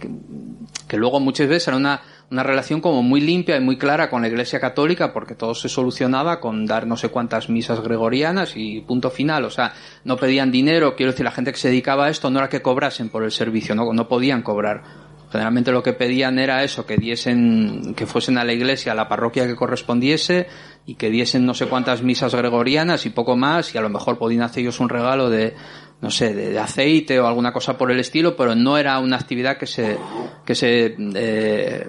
[0.88, 2.00] que luego muchas veces era una
[2.30, 5.68] una relación como muy limpia y muy clara con la Iglesia Católica porque todo se
[5.68, 9.44] solucionaba con dar no sé cuántas misas gregorianas y punto final.
[9.44, 9.72] O sea,
[10.04, 12.62] no pedían dinero, quiero decir, la gente que se dedicaba a esto no era que
[12.62, 14.82] cobrasen por el servicio, no, no podían cobrar.
[15.30, 19.08] Generalmente lo que pedían era eso, que diesen, que fuesen a la iglesia, a la
[19.08, 20.46] parroquia que correspondiese
[20.86, 24.16] y que diesen no sé cuántas misas gregorianas y poco más y a lo mejor
[24.16, 25.54] podían hacer ellos un regalo de,
[26.00, 29.56] no sé, de, aceite o alguna cosa por el estilo, pero no era una actividad
[29.56, 29.96] que se,
[30.44, 31.88] que se, eh,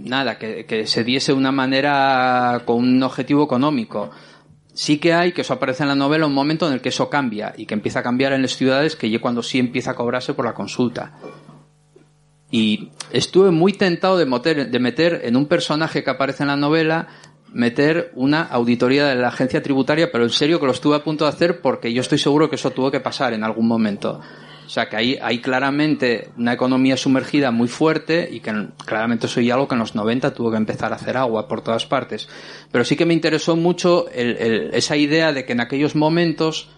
[0.00, 4.10] nada, que, que se diese de una manera con un objetivo económico.
[4.72, 7.10] Sí que hay, que eso aparece en la novela, un momento en el que eso
[7.10, 9.94] cambia y que empieza a cambiar en las ciudades, que ya cuando sí empieza a
[9.94, 11.12] cobrarse por la consulta.
[12.50, 16.56] Y estuve muy tentado de meter, de meter en un personaje que aparece en la
[16.56, 17.08] novela
[17.52, 21.24] meter una auditoría de la agencia tributaria, pero en serio que lo estuve a punto
[21.24, 24.20] de hacer porque yo estoy seguro que eso tuvo que pasar en algún momento.
[24.66, 29.40] O sea que hay, hay claramente una economía sumergida muy fuerte y que claramente eso
[29.40, 32.28] algo que en los 90 tuvo que empezar a hacer agua por todas partes.
[32.70, 36.70] Pero sí que me interesó mucho esa idea de que en aquellos momentos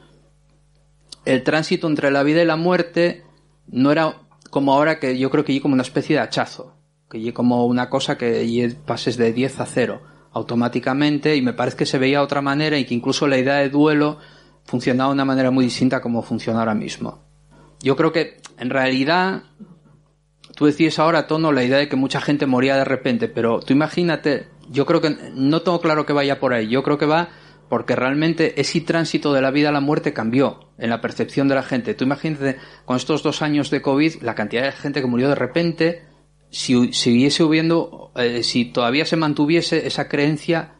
[1.27, 3.25] el tránsito entre la vida y la muerte
[3.67, 6.75] no era como ahora que yo creo que hay como una especie de hachazo,
[7.11, 11.77] que hay como una cosa que pases de 10 a 0 automáticamente y me parece
[11.77, 14.19] que se veía de otra manera y que incluso la idea de duelo
[14.65, 17.23] funcionaba de una manera muy distinta como funciona ahora mismo.
[17.81, 19.43] Yo creo que en realidad
[20.55, 23.73] tú decías ahora tono la idea de que mucha gente moría de repente, pero tú
[23.73, 27.31] imagínate, yo creo que no tengo claro que vaya por ahí, yo creo que va
[27.69, 31.55] porque realmente ese tránsito de la vida a la muerte cambió en la percepción de
[31.55, 31.95] la gente.
[31.95, 35.37] Tú imagínate con estos dos años de COVID la cantidad de gente que murió de
[35.37, 36.05] repente,
[36.53, 40.75] si siguiese hubiendo, eh, si todavía se mantuviese esa creencia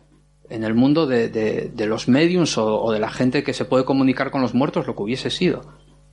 [0.51, 4.31] en el mundo de, de, los mediums o, de la gente que se puede comunicar
[4.31, 5.61] con los muertos, lo que hubiese sido.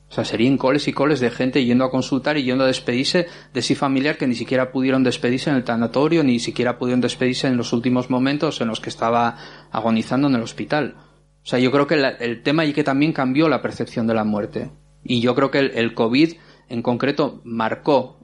[0.07, 3.28] O sea, serían coles y coles de gente yendo a consultar y yendo a despedirse
[3.53, 7.47] de ese familiar que ni siquiera pudieron despedirse en el tanatorio, ni siquiera pudieron despedirse
[7.47, 9.36] en los últimos momentos en los que estaba
[9.72, 10.95] agonizando en el hospital.
[11.43, 14.24] O sea, yo creo que el tema y que también cambió la percepción de la
[14.24, 14.72] muerte.
[15.03, 16.34] Y yo creo que el, el COVID
[16.70, 18.19] en concreto marcó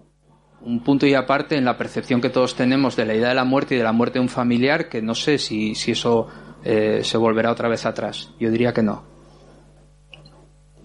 [0.65, 3.45] un punto y aparte en la percepción que todos tenemos de la idea de la
[3.45, 6.27] muerte y de la muerte de un familiar, que no sé si, si eso
[6.63, 8.31] eh, se volverá otra vez atrás.
[8.39, 9.03] Yo diría que no.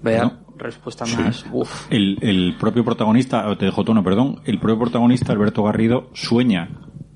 [0.03, 1.45] Vea, respuesta más.
[1.91, 6.71] El, el, propio protagonista, te dejo tono, perdón, el propio protagonista, Alberto Garrido, sueña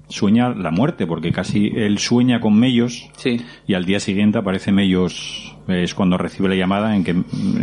[0.09, 3.41] sueña la muerte, porque casi él sueña con Mellos sí.
[3.67, 7.15] y al día siguiente aparece Mellos, es cuando recibe la llamada en que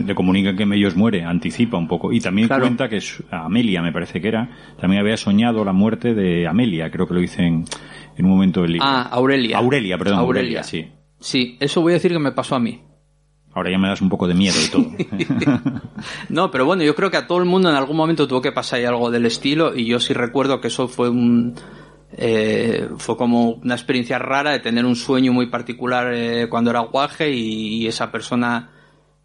[0.06, 2.12] le comunican que Mellos muere, anticipa un poco.
[2.12, 6.48] Y también cuenta que Amelia, me parece que era, también había soñado la muerte de
[6.48, 7.66] Amelia, creo que lo dice en,
[8.20, 8.88] un momento del libro.
[8.88, 9.58] Ah, Aurelia.
[9.58, 10.88] Aurelia, perdón, Aurelia, sí.
[11.20, 12.82] Sí, eso voy a decir que me pasó a mí.
[13.54, 14.86] Ahora ya me das un poco de miedo y todo.
[16.30, 18.54] no, pero bueno, yo creo que a todo el mundo en algún momento tuvo que
[18.54, 21.56] pasar algo del estilo y yo sí recuerdo que eso fue un,
[22.18, 26.82] eh, fue como una experiencia rara de tener un sueño muy particular eh, cuando era
[26.82, 28.70] guaje y, esa persona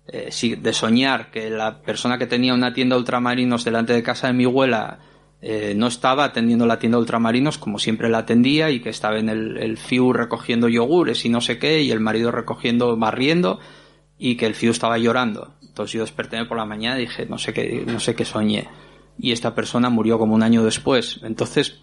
[0.07, 4.34] eh, de soñar que la persona que tenía una tienda ultramarinos delante de casa de
[4.34, 5.01] mi abuela
[5.43, 9.28] eh, no estaba atendiendo la tienda ultramarinos como siempre la atendía y que estaba en
[9.28, 13.59] el, el FIU recogiendo yogures y no sé qué y el marido recogiendo barriendo
[14.18, 15.55] y que el FIU estaba llorando.
[15.61, 18.68] Entonces yo desperté por la mañana y dije no sé qué no sé qué soñé
[19.18, 21.20] y esta persona murió como un año después.
[21.22, 21.80] Entonces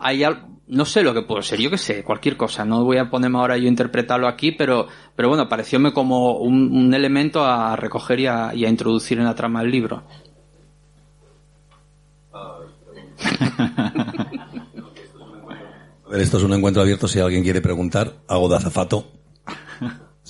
[0.00, 0.24] hay
[0.70, 2.64] no sé lo que puedo ser, yo que sé, cualquier cosa.
[2.64, 4.86] No voy a ponerme ahora yo a interpretarlo aquí, pero,
[5.16, 9.72] pero bueno, parecióme como un, elemento a recoger y a, introducir en la trama del
[9.72, 10.04] libro.
[12.32, 12.58] A
[16.10, 17.08] ver, esto es un encuentro abierto.
[17.08, 19.10] Si alguien quiere preguntar, hago de azafato.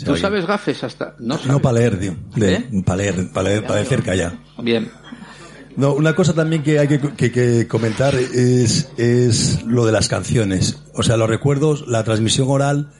[0.05, 1.17] ¿Tú sabes gafes hasta.?
[1.19, 2.15] No, no para leer, tío.
[2.41, 2.71] ¿Eh?
[2.85, 4.39] Para leer, para leer, para cerca ya.
[4.59, 4.91] Bien.
[5.77, 10.83] No, una cosa también que hay que, comentar es, es lo de las canciones.
[10.95, 12.93] O sea, los recuerdos, la transmisión oral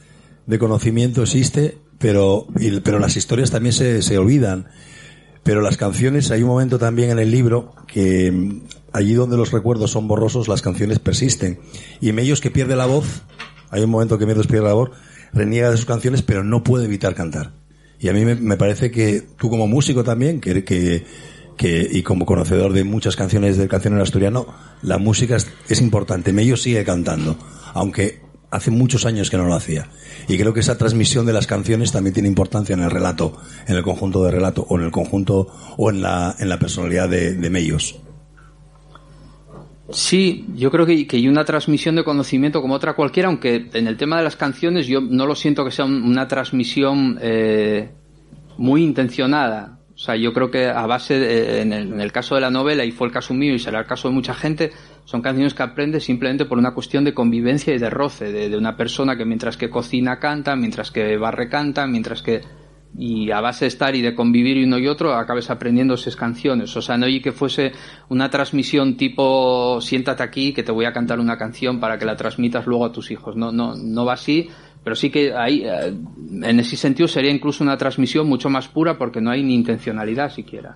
[0.47, 2.47] de conocimiento existe, pero,
[2.83, 4.67] pero las historias también se, se olvidan.
[5.43, 8.61] Pero las canciones, hay un momento también en el libro que mm,
[8.93, 11.59] allí donde los recuerdos son borrosos, las canciones persisten.
[11.99, 13.23] Y en ellos que pierde la voz,
[13.71, 14.91] hay un momento que Mellos pierde la voz,
[15.33, 17.53] reniega de sus canciones, pero no puede evitar cantar.
[17.99, 21.05] Y a mí me, me parece que tú como músico también, que, que
[21.63, 24.47] y como conocedor de muchas canciones del cancionero asturiano,
[24.81, 26.33] la música es, importante.
[26.33, 27.37] Mello sigue cantando,
[27.73, 29.89] aunque hace muchos años que no lo hacía.
[30.27, 33.37] Y creo que esa transmisión de las canciones también tiene importancia en el relato,
[33.67, 35.47] en el conjunto de relato, o en el conjunto,
[35.77, 37.99] o en la, en la personalidad de, de Mellos.
[39.91, 43.87] Sí, yo creo que, que, hay una transmisión de conocimiento como otra cualquiera, aunque en
[43.87, 47.91] el tema de las canciones yo no lo siento que sea una transmisión eh,
[48.57, 49.80] muy intencionada.
[50.01, 53.05] O sea, yo creo que a base, en, el, caso de la novela, y fue
[53.05, 54.71] el caso mío y será el caso de mucha gente,
[55.05, 58.75] son canciones que aprendes simplemente por una cuestión de convivencia y de roce, de, una
[58.75, 62.41] persona que mientras que cocina canta, mientras que barre canta, mientras que...
[62.97, 66.75] Y a base de estar y de convivir uno y otro, acabes aprendiendo esas canciones.
[66.75, 67.71] O sea, no hay que fuese
[68.09, 72.17] una transmisión tipo siéntate aquí que te voy a cantar una canción para que la
[72.17, 73.37] transmitas luego a tus hijos.
[73.37, 74.49] No, no, no va así,
[74.83, 75.93] Pero sí que hay, eh,
[76.43, 80.31] en ese sentido sería incluso una transmisión mucho más pura porque no hay ni intencionalidad
[80.31, 80.75] siquiera.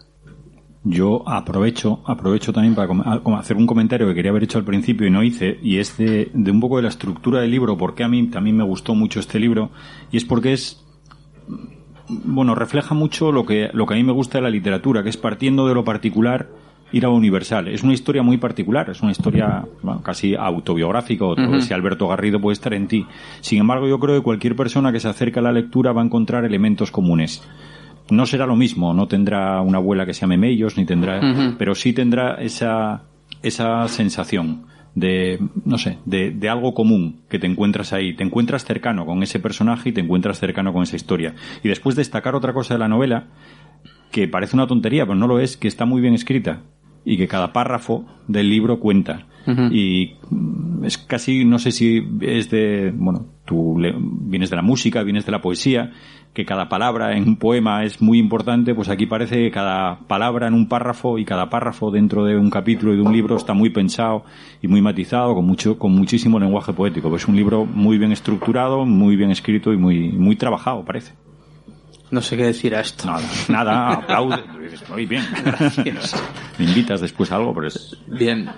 [0.87, 2.93] Yo aprovecho, aprovecho también para
[3.39, 6.29] hacer un comentario que quería haber hecho al principio y no hice, y es de,
[6.31, 9.19] de un poco de la estructura del libro, porque a mí también me gustó mucho
[9.19, 9.71] este libro,
[10.11, 10.85] y es porque es,
[12.07, 15.09] bueno, refleja mucho lo que, lo que a mí me gusta de la literatura, que
[15.09, 16.49] es partiendo de lo particular,
[16.95, 17.67] ir a universal.
[17.67, 19.65] Es una historia muy particular, es una historia
[20.01, 23.05] casi autobiográfica, o si Alberto Garrido puede estar en ti.
[23.41, 26.05] Sin embargo, yo creo que cualquier persona que se acerque a la lectura va a
[26.05, 27.43] encontrar elementos comunes.
[28.09, 31.19] No será lo mismo, no tendrá una abuela que se llame Mellos, ni tendrá,
[31.57, 33.03] pero sí tendrá esa,
[33.43, 38.15] esa sensación de, no sé, de, de, algo común que te encuentras ahí.
[38.15, 41.35] Te encuentras cercano con ese personaje y te encuentras cercano con esa historia.
[41.61, 43.27] Y después destacar otra cosa de la novela,
[44.11, 46.61] que parece una tontería, pero no lo es, que está muy bien escrita
[47.05, 49.27] y que cada párrafo del libro cuenta.
[49.69, 50.15] Y
[50.83, 55.31] es casi, no sé si es de, bueno, tú vienes de la música, vienes de
[55.31, 55.91] la poesía,
[56.33, 60.47] que cada palabra en un poema es muy importante, pues aquí parece que cada palabra
[60.47, 63.53] en un párrafo y cada párrafo dentro de un capítulo y de un libro está
[63.53, 64.25] muy pensado
[64.63, 67.09] y muy matizado, con mucho, con muchísimo lenguaje poético.
[67.09, 71.13] Pues es un libro muy bien estructurado, muy bien escrito y muy, muy trabajado, parece.
[72.15, 73.07] No sé qué decir a esto.
[73.07, 74.41] Nada, nada aplaude.
[74.89, 75.25] Muy bien.
[76.57, 77.97] me invitas después a algo, pero es...
[78.07, 78.49] Bien.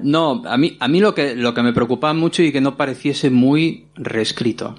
[0.00, 2.78] No, a mí, a mí lo que, lo que me preocupaba mucho y que no
[2.78, 4.76] pareciese muy reescrito.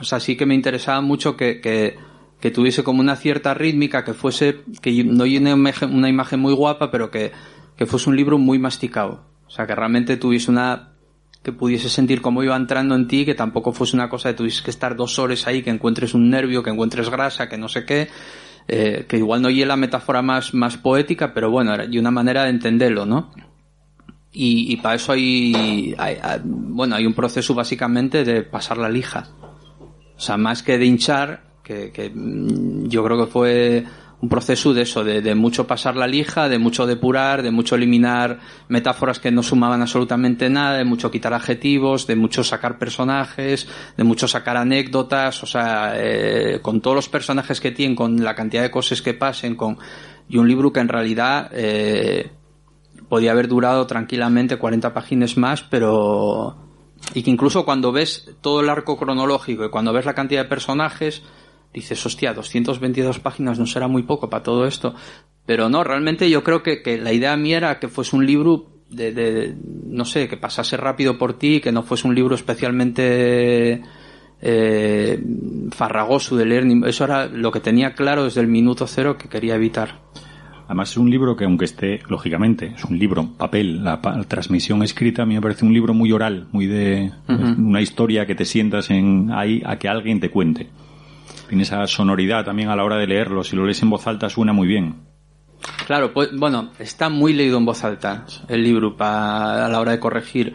[0.00, 1.98] O sea, sí que me interesaba mucho que, que,
[2.38, 6.92] que tuviese como una cierta rítmica, que fuese, que no llene una imagen muy guapa,
[6.92, 7.32] pero que,
[7.76, 9.24] que fuese un libro muy masticado.
[9.48, 10.89] O sea, que realmente tuviese una
[11.42, 14.62] que pudiese sentir cómo iba entrando en ti, que tampoco fuese una cosa de tuvieses
[14.62, 17.86] que estar dos horas ahí, que encuentres un nervio, que encuentres grasa, que no sé
[17.86, 18.08] qué,
[18.68, 22.44] eh, que igual no oye la metáfora más, más poética, pero bueno, y una manera
[22.44, 23.32] de entenderlo, ¿no?
[24.32, 25.96] Y, para eso hay,
[26.44, 29.26] bueno, hay un proceso básicamente de pasar la lija.
[30.16, 33.84] O sea, más que de hinchar, que, que mm, yo creo que fue
[34.22, 38.38] un proceso de eso, de, mucho pasar la lija, de mucho depurar, de mucho eliminar
[38.68, 43.66] metáforas que no sumaban absolutamente nada, de mucho quitar adjetivos, de mucho sacar personajes,
[43.96, 48.34] de mucho sacar anécdotas, o sea, eh, con todos los personajes que tienen, con la
[48.34, 49.78] cantidad de cosas que pasen, con
[50.28, 52.30] y un libro que en realidad eh,
[53.08, 56.56] podía haber durado tranquilamente 40 páginas más, pero
[57.14, 60.48] y que incluso cuando ves todo el arco cronológico y cuando ves la cantidad de
[60.48, 61.22] personajes
[61.72, 64.94] dices, hostia, 222 páginas no será muy poco para todo esto.
[65.46, 68.66] Pero no, realmente yo creo que, que la idea mía era que fuese un libro
[68.88, 69.56] de, de,
[69.86, 73.82] no sé, que pasase rápido por ti, que no fuese un libro especialmente
[74.42, 75.22] eh,
[75.70, 76.66] farragoso de leer.
[76.86, 80.00] Eso era lo que tenía claro desde el minuto cero que quería evitar.
[80.66, 85.24] Además es un libro que aunque esté, lógicamente, es un libro, papel, la, transmisión escrita,
[85.24, 88.88] a mí me parece un libro muy oral, muy de una historia que te sientas
[88.90, 90.68] en ahí a que alguien te cuente.
[91.50, 93.42] Tiene esa sonoridad también a la hora de leerlo.
[93.42, 95.00] Si lo lees en voz alta suena muy bien.
[95.84, 99.98] Claro, pues bueno, está muy leído en voz alta el libro a la hora de
[99.98, 100.54] corregir.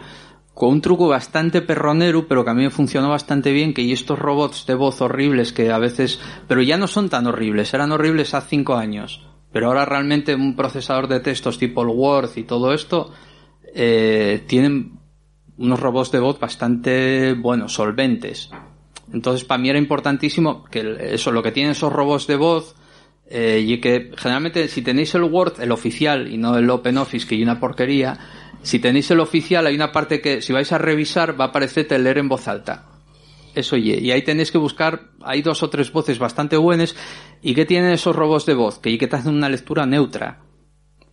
[0.54, 3.92] Con un truco bastante perronero, pero que a mí me funcionó bastante bien, que y
[3.92, 7.92] estos robots de voz horribles que a veces, pero ya no son tan horribles, eran
[7.92, 9.28] horribles hace cinco años.
[9.52, 13.12] Pero ahora realmente un procesador de textos tipo Word y todo esto,
[13.74, 14.98] eh, tienen
[15.58, 18.50] unos robots de voz bastante, bueno, solventes.
[19.14, 22.76] Entonces, para mí era importantísimo que eso, lo que tienen esos robots de voz,
[23.28, 27.36] eh, y que generalmente si tenéis el Word, el oficial, y no el OpenOffice, que
[27.36, 28.20] hay una porquería,
[28.62, 32.00] si tenéis el oficial, hay una parte que si vais a revisar va a aparecerte
[32.00, 32.86] leer en voz alta.
[33.54, 36.96] Eso y, y ahí tenéis que buscar, hay dos o tres voces bastante buenas,
[37.42, 40.45] y que tienen esos robots de voz, que, que te hacen una lectura neutra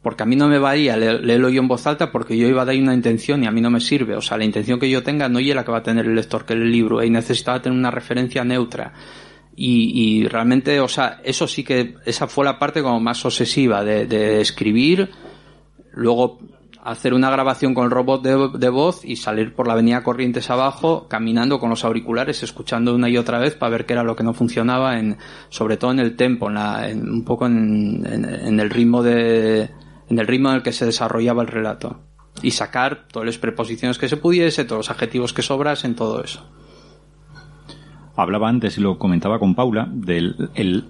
[0.03, 2.65] porque a mí no me varía leerlo yo en voz alta porque yo iba a
[2.65, 4.17] dar una intención y a mí no me sirve.
[4.17, 6.17] O sea, la intención que yo tenga no es la que va a tener el
[6.17, 8.93] lector que lee el libro y necesitaba tener una referencia neutra.
[9.55, 13.85] Y, y, realmente, o sea, eso sí que, esa fue la parte como más obsesiva
[13.85, 15.11] de, de escribir,
[15.93, 16.41] luego
[16.83, 20.51] hacer una grabación con el robot de, de, voz y salir por la avenida Corrientes
[20.51, 24.17] abajo, caminando con los auriculares, escuchando una y otra vez para ver qué era lo
[24.17, 25.19] que no funcionaba, en,
[25.51, 29.71] sobre todo en el tempo, en la, en, un poco en, en el ritmo de,
[30.09, 32.01] en el ritmo en el que se desarrollaba el relato
[32.43, 36.49] y sacar todas las preposiciones que se pudiese, todos los adjetivos que sobrasen, todo eso.
[38.17, 40.85] Hablaba antes y lo comentaba con Paula del el,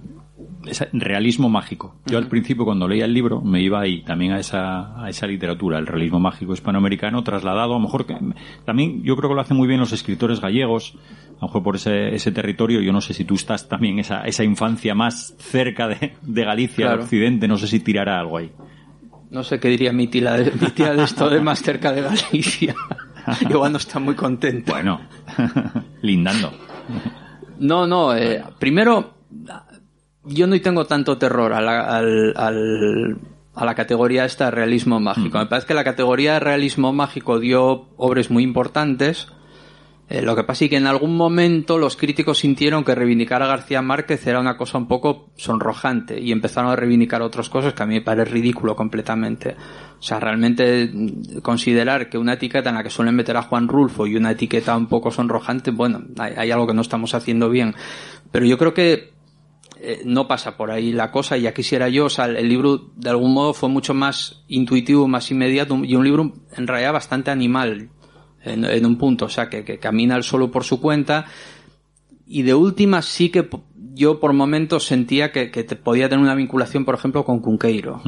[0.93, 1.97] realismo mágico.
[2.07, 5.27] Yo al principio cuando leía el libro me iba ahí también a esa, a esa
[5.27, 8.17] literatura, el realismo mágico hispanoamericano, trasladado a lo mejor que
[8.65, 10.97] también yo creo que lo hacen muy bien los escritores gallegos,
[11.31, 14.23] a lo mejor por ese, ese territorio, yo no sé si tú estás también esa,
[14.23, 18.53] esa infancia más cerca de, de Galicia, del occidente, no sé si tirará algo ahí.
[19.33, 22.03] No sé qué diría mi tía, de, mi tía de esto de más cerca de
[22.03, 22.75] Galicia.
[23.49, 24.73] Igual no está muy contenta.
[24.73, 25.01] Bueno,
[26.03, 26.53] lindando.
[27.59, 29.15] No, no, eh, primero,
[30.25, 33.17] yo no tengo tanto terror a la, al, al-
[33.55, 35.39] a la categoría esta de realismo mágico.
[35.39, 39.29] Me parece que la categoría de realismo mágico dio obras muy importantes.
[40.13, 43.47] Eh, lo que pasa es que en algún momento los críticos sintieron que reivindicar a
[43.47, 47.83] García Márquez era una cosa un poco sonrojante y empezaron a reivindicar otras cosas que
[47.83, 49.57] a mí me parece ridículo completamente.
[49.99, 53.69] O sea, realmente mm, considerar que una etiqueta en la que suelen meter a Juan
[53.69, 57.75] Rulfo y una etiqueta un poco sonrojante, bueno, hay, algo que no estamos haciendo bien.
[58.31, 59.15] Pero yo creo que
[59.81, 62.91] eh, no pasa por ahí la cosa y ya quisiera yo, o sea, el libro
[62.97, 67.31] de algún modo fue mucho más intuitivo, más inmediato y un libro en realidad bastante
[67.31, 67.89] animal
[68.45, 71.27] en, en un punto, o sea, que, que camina él solo por su cuenta.
[72.27, 73.49] Y de última sí que
[73.95, 78.01] yo por momentos sentía que, que te podía tener una vinculación, por ejemplo, con Cunqueiro,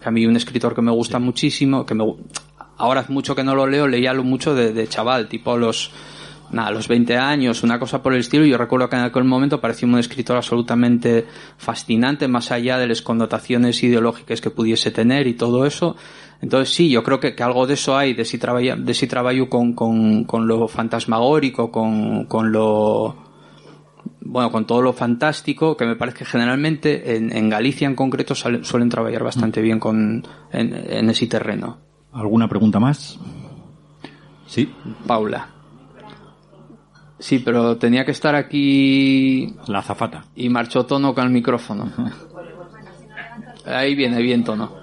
[0.00, 2.04] que a mí un escritor que me gusta muchísimo, que me
[2.76, 5.92] ahora hace mucho que no lo leo, leía lo mucho de, de chaval, tipo los
[6.50, 9.24] nada, los 20 años, una cosa por el estilo, y yo recuerdo que en aquel
[9.24, 11.26] momento parecía un escritor absolutamente
[11.58, 15.96] fascinante, más allá de las connotaciones ideológicas que pudiese tener y todo eso.
[16.40, 19.06] Entonces sí, yo creo que, que algo de eso hay, de si trabajo, de si
[19.06, 23.16] trabajo con, con, con lo fantasmagórico, con, con lo,
[24.20, 28.34] bueno, con todo lo fantástico, que me parece que generalmente en, en Galicia en concreto
[28.34, 31.78] suelen trabajar bastante bien con, en, en ese terreno.
[32.12, 33.18] ¿Alguna pregunta más?
[34.46, 34.72] Sí,
[35.06, 35.48] Paula.
[37.18, 40.24] Sí, pero tenía que estar aquí la azafata.
[40.36, 41.90] y marchó tono con el micrófono.
[43.66, 44.76] Ahí viene bien tono.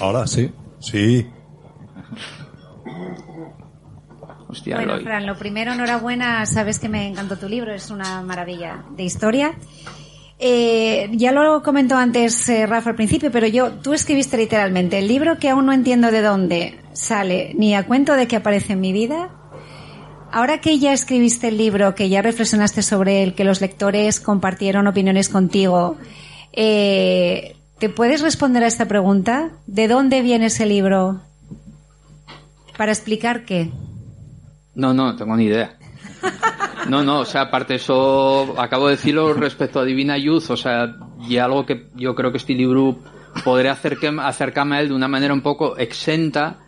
[0.00, 0.50] Ahora sí.
[0.80, 1.26] Sí.
[4.48, 5.04] Hostia, Bueno, Eloy.
[5.04, 9.54] Fran, lo primero, enhorabuena, sabes que me encantó tu libro, es una maravilla de historia.
[10.38, 15.06] Eh, ya lo comentó antes eh, Rafa al principio, pero yo, tú escribiste literalmente el
[15.06, 18.80] libro que aún no entiendo de dónde sale, ni a cuento de que aparece en
[18.80, 19.30] mi vida.
[20.32, 24.86] Ahora que ya escribiste el libro, que ya reflexionaste sobre él, que los lectores compartieron
[24.86, 25.96] opiniones contigo,
[26.52, 29.50] eh, ¿te puedes responder a esta pregunta?
[29.66, 31.20] ¿De dónde viene ese libro?
[32.78, 33.72] Para explicar qué.
[34.76, 35.76] No, no, tengo ni idea.
[36.88, 40.94] No, no, o sea, aparte eso, acabo de decirlo respecto a Divina Youth, o sea,
[41.28, 42.98] y algo que yo creo que este libro
[43.44, 46.60] podré acercarme a él de una manera un poco exenta,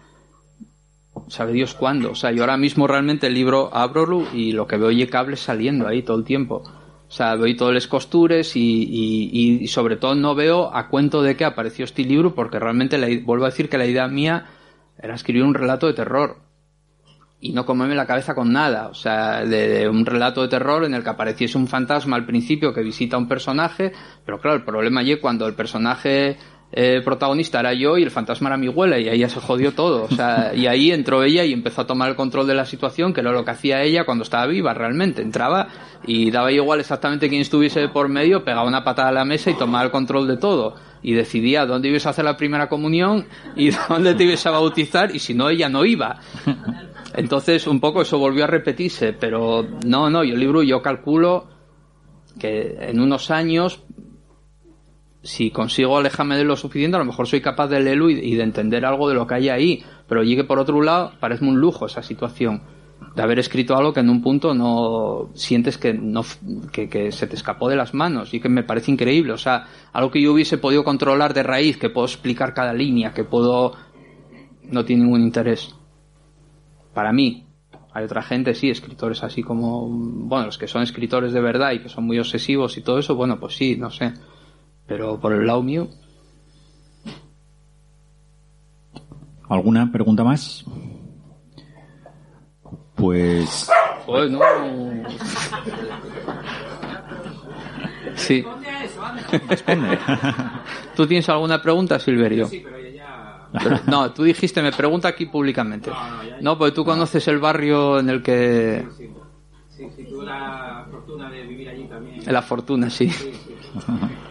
[1.29, 2.11] sabe Dios cuándo.
[2.11, 5.39] O sea, yo ahora mismo realmente el libro abro y lo que veo y cables
[5.39, 6.65] saliendo ahí todo el tiempo.
[7.15, 11.23] O sea, veo todas las costures y, y, y sobre todo no veo a cuento
[11.23, 14.47] de qué apareció este libro porque realmente la vuelvo a decir que la idea mía
[14.99, 16.39] era escribir un relato de terror
[17.39, 18.89] y no comerme la cabeza con nada.
[18.89, 22.27] O sea, de, de un relato de terror en el que apareciese un fantasma al
[22.27, 23.93] principio que visita a un personaje,
[24.27, 26.37] pero claro, el problema allí cuando el personaje
[26.73, 29.73] eh, protagonista era yo y el fantasma era mi abuela y ahí ya se jodió
[29.73, 30.05] todo.
[30.05, 33.13] O sea, y ahí entró ella y empezó a tomar el control de la situación,
[33.13, 35.23] que era lo que hacía ella cuando estaba viva realmente.
[35.23, 35.69] Entraba
[36.05, 39.55] y daba igual exactamente quién estuviese por medio, pegaba una patada a la mesa y
[39.55, 40.75] tomaba el control de todo.
[41.03, 45.15] Y decidía dónde ibas a hacer la primera comunión y dónde te ibas a bautizar
[45.15, 46.19] y si no, ella no iba.
[47.15, 51.55] Entonces, un poco eso volvió a repetirse, pero no, no, yo el libro yo calculo
[52.39, 53.84] que en unos años,
[55.25, 58.43] si consigo alejarme de lo suficiente, a lo mejor soy capaz de leerlo y, de
[58.43, 59.85] entender algo de lo que hay ahí.
[60.07, 62.63] Pero llegue por otro lado, parece un lujo esa situación
[63.17, 66.23] de haber escrito algo que en un punto no sientes que no
[66.73, 69.67] que, que se te escapó de las manos y que me parece increíble o sea
[69.93, 73.75] algo que yo hubiese podido controlar de raíz que puedo explicar cada línea que puedo
[74.65, 75.75] no tiene ningún interés
[76.95, 77.47] para mí.
[77.93, 81.81] Hay otra gente, sí, escritores así como, bueno, los que son escritores de verdad y
[81.81, 84.15] que son muy obsesivos y todo eso, bueno, pues sí, no sé.
[84.87, 85.89] Pero por el lado mío,
[89.49, 90.65] ¿Alguna pregunta más?
[92.95, 93.71] Pues
[94.07, 94.41] pues no.
[98.17, 98.45] Sí.
[100.97, 102.49] ¿Tú tienes alguna pregunta, Silverio?
[103.53, 105.91] Pero- no, tú dijiste, me pregunta aquí públicamente.
[106.41, 108.87] No, porque tú conoces el barrio en el que...
[108.97, 109.11] Sí,
[109.97, 112.23] sí, tuve la fortuna de vivir allí también.
[112.33, 113.11] La fortuna, sí.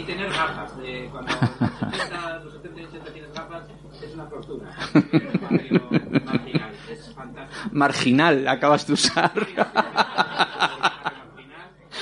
[0.00, 0.78] Y tener gafas.
[0.78, 1.50] De cuando los
[1.90, 3.64] 70, los 70 y 80 tienes gafas,
[4.02, 4.70] es una fortuna.
[5.12, 7.70] Es marginal, es fantástico.
[7.72, 9.32] Marginal, acabas de usar.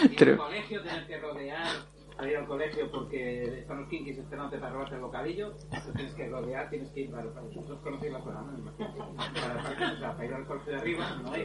[0.00, 1.66] Y en el colegio tienes que rodear
[2.16, 5.52] para ir al colegio porque están los kinkis esperándote para robarte el bocadillo.
[5.64, 8.40] Entonces tienes que rodear, tienes que ir para, para vosotros conocéis la zona.
[8.78, 11.44] Para, para, o sea, para ir al colegio de arriba, no de,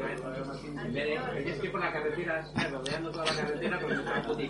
[1.38, 4.50] tienes que ir por la carretera, rodeando toda la carretera con el campo de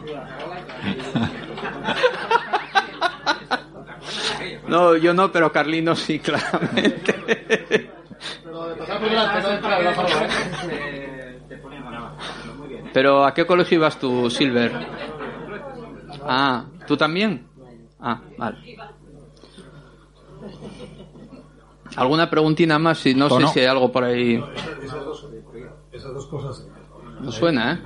[4.68, 7.14] No, yo no, pero Carlino sí, claramente.
[8.44, 10.30] Pero de pasar por delante, no de entrar a la farola.
[12.94, 14.72] Pero ¿a qué colegio ibas tú, Silver?
[16.26, 17.48] Ah, ¿tú también?
[18.00, 18.58] Ah, vale.
[21.96, 23.00] ¿Alguna preguntina más?
[23.00, 24.44] Si no sé si hay algo por ahí.
[25.92, 26.66] Esas dos cosas.
[27.22, 27.80] No suena, ¿eh?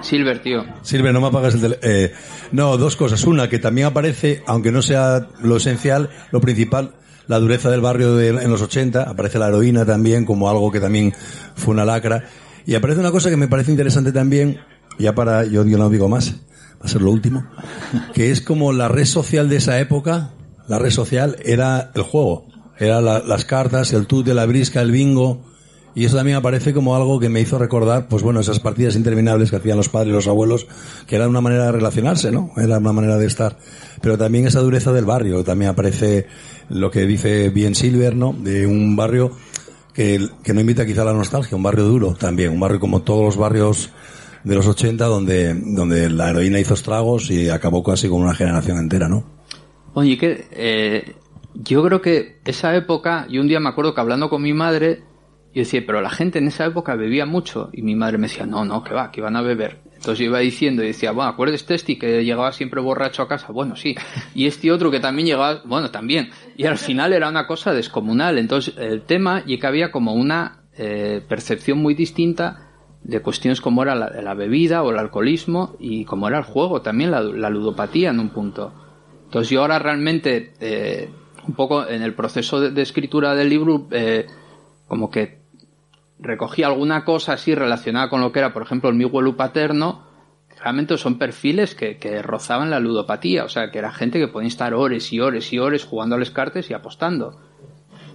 [0.00, 0.64] Silver, tío.
[0.82, 1.92] Silver, no me apagas el teléfono.
[1.92, 2.12] Eh,
[2.52, 3.24] no, dos cosas.
[3.24, 6.94] Una, que también aparece, aunque no sea lo esencial, lo principal,
[7.26, 9.02] la dureza del barrio de, en los 80.
[9.02, 11.12] Aparece la heroína también como algo que también
[11.56, 12.24] fue una lacra.
[12.68, 14.58] Y aparece una cosa que me parece interesante también,
[14.98, 16.34] ya para, yo, no digo más,
[16.74, 17.46] va a ser lo último,
[18.12, 20.34] que es como la red social de esa época,
[20.68, 22.46] la red social era el juego.
[22.78, 25.46] Era la- las cartas, el tut de la brisca, el bingo,
[25.94, 29.48] y eso también aparece como algo que me hizo recordar, pues bueno, esas partidas interminables
[29.48, 30.66] que hacían los padres y los abuelos,
[31.06, 32.50] que era una manera de relacionarse, ¿no?
[32.58, 33.56] Era una manera de estar.
[34.02, 36.26] Pero también esa dureza del barrio, también aparece
[36.68, 38.34] lo que dice bien Silver, ¿no?
[38.34, 39.32] De un barrio
[39.98, 43.24] que, no invita quizá a la nostalgia, un barrio duro también, un barrio como todos
[43.24, 43.90] los barrios
[44.44, 48.78] de los 80 donde, donde la heroína hizo estragos y acabó casi con una generación
[48.78, 49.24] entera, ¿no?
[49.94, 51.16] Oye, que eh,
[51.52, 55.02] yo creo que esa época, yo un día me acuerdo que hablando con mi madre,
[55.52, 57.70] yo decía, pero la gente en esa época bebía mucho.
[57.72, 59.80] Y mi madre me decía, no, no, que va, que iban a beber.
[59.98, 63.48] Entonces iba diciendo y decía, bueno, ¿acuerdas este que llegaba siempre borracho a casa?
[63.50, 63.96] Bueno, sí.
[64.32, 66.30] Y este otro que también llegaba, bueno, también.
[66.56, 68.38] Y al final era una cosa descomunal.
[68.38, 72.68] Entonces el tema y que había como una eh, percepción muy distinta
[73.02, 77.10] de cuestiones como era la, bebida o el alcoholismo y como era el juego, también
[77.10, 78.72] la, la ludopatía en un punto.
[79.24, 81.10] Entonces yo ahora realmente, eh,
[81.46, 84.26] un poco en el proceso de, de escritura del libro, eh,
[84.86, 85.37] como que
[86.20, 90.06] recogí alguna cosa así relacionada con lo que era, por ejemplo, el mi abuelo paterno,
[90.60, 94.48] realmente son perfiles que, que rozaban la ludopatía, o sea, que era gente que podía
[94.48, 97.40] estar horas y horas y horas jugando a las cartas y apostando.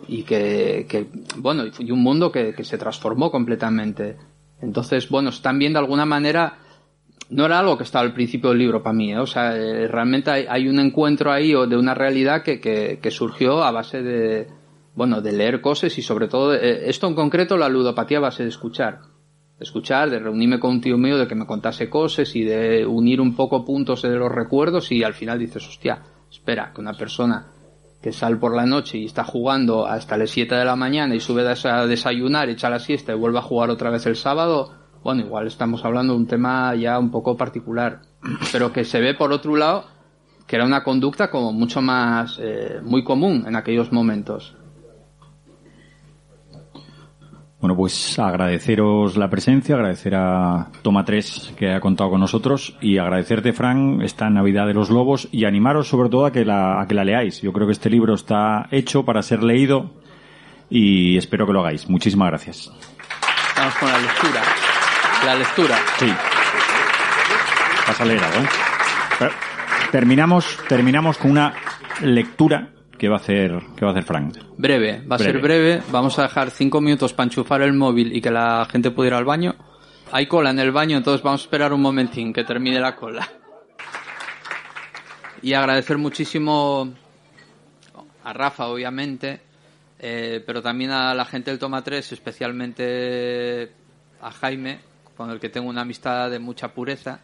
[0.07, 4.17] Y que, bueno, y un mundo que, que se transformó completamente.
[4.61, 6.57] Entonces, bueno, también de alguna manera
[7.29, 9.17] no era algo que estaba al principio del libro para mí, ¿eh?
[9.17, 13.11] o sea, eh, realmente hay, hay, un encuentro ahí o de una realidad que, que,
[13.11, 14.47] surgió a base de,
[14.95, 18.43] bueno, de leer cosas y sobre todo, eh, esto en concreto, la ludopatía a base
[18.43, 19.01] de escuchar.
[19.59, 23.21] Escuchar, de reunirme con un tío mío, de que me contase cosas y de unir
[23.21, 27.47] un poco puntos de los recuerdos y al final dices, hostia, espera, que una persona
[28.01, 31.21] que sale por la noche y está jugando hasta las 7 de la mañana y
[31.21, 34.73] sube a desayunar, echa la siesta y vuelve a jugar otra vez el sábado,
[35.03, 38.01] bueno, igual estamos hablando de un tema ya un poco particular,
[38.51, 39.85] pero que se ve por otro lado
[40.47, 44.55] que era una conducta como mucho más, eh, muy común en aquellos momentos.
[47.63, 52.97] Bueno, pues agradeceros la presencia, agradecer a Toma 3 que ha contado con nosotros y
[52.97, 56.87] agradecerte, Fran, esta Navidad de los Lobos y animaros sobre todo a que la, a
[56.87, 57.41] que la leáis.
[57.41, 59.93] Yo creo que este libro está hecho para ser leído
[60.69, 61.89] y espero que lo hagáis.
[61.89, 62.69] Muchísimas gracias.
[63.55, 64.41] Vamos con la lectura.
[65.25, 65.77] La lectura.
[65.99, 66.13] Sí.
[67.87, 69.29] Vas a leer algo, ¿eh?
[69.89, 71.53] Terminamos, terminamos con una
[72.01, 72.72] lectura
[73.03, 74.37] que va a hacer, que va a hacer Frank.
[74.57, 75.33] Breve, va a breve.
[75.33, 75.83] ser breve.
[75.91, 79.13] Vamos a dejar cinco minutos para enchufar el móvil y que la gente pueda ir
[79.13, 79.55] al baño.
[80.13, 83.29] Hay cola en el baño, entonces vamos a esperar un momentín que termine la cola.
[85.41, 86.93] Y agradecer muchísimo
[88.23, 89.41] a Rafa, obviamente,
[89.99, 93.69] eh, pero también a la gente del Toma 3, especialmente
[94.21, 94.79] a Jaime,
[95.17, 97.19] con el que tengo una amistad de mucha pureza.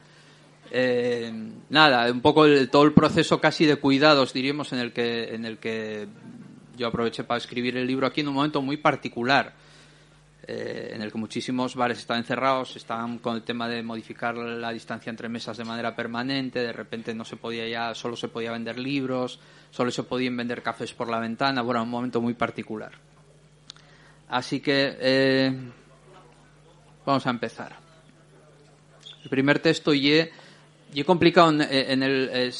[0.72, 1.32] Eh,
[1.70, 5.45] nada, un poco el, todo el proceso casi de cuidados, diríamos, en el que en
[5.45, 6.07] el que
[6.78, 9.53] yo aproveché para escribir el libro aquí en un momento muy particular,
[10.47, 14.72] eh, en el que muchísimos bares estaban encerrados, estaban con el tema de modificar la
[14.72, 18.51] distancia entre mesas de manera permanente, de repente no se podía ya, solo se podía
[18.51, 19.39] vender libros,
[19.70, 22.93] solo se podían vender cafés por la ventana, bueno, un momento muy particular.
[24.30, 25.55] Así que eh,
[27.05, 27.76] vamos a empezar.
[29.24, 30.30] El primer texto y
[30.93, 32.53] he, y he complicado en, en el,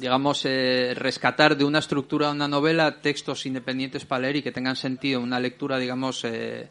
[0.00, 4.50] digamos, eh, rescatar de una estructura de una novela textos independientes para leer y que
[4.50, 6.68] tengan sentido, una lectura, digamos, eh,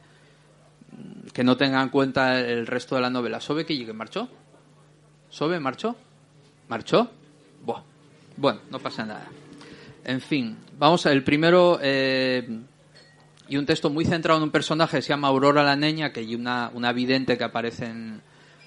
[1.32, 3.40] que no tenga en cuenta el resto de la novela.
[3.40, 3.94] ¿Sobe que llegue?
[3.94, 4.28] ¿Marchó?
[5.30, 5.60] ¿Sobe?
[5.60, 5.96] ¿Marchó?
[6.68, 7.12] ¿Marchó?
[7.64, 7.84] Buah.
[8.36, 9.28] Bueno, no pasa nada.
[10.04, 12.48] En fin, vamos a el primero eh,
[13.48, 16.22] y un texto muy centrado en un personaje que se llama Aurora la Niña, que
[16.22, 18.22] hay una, una vidente que aparece en,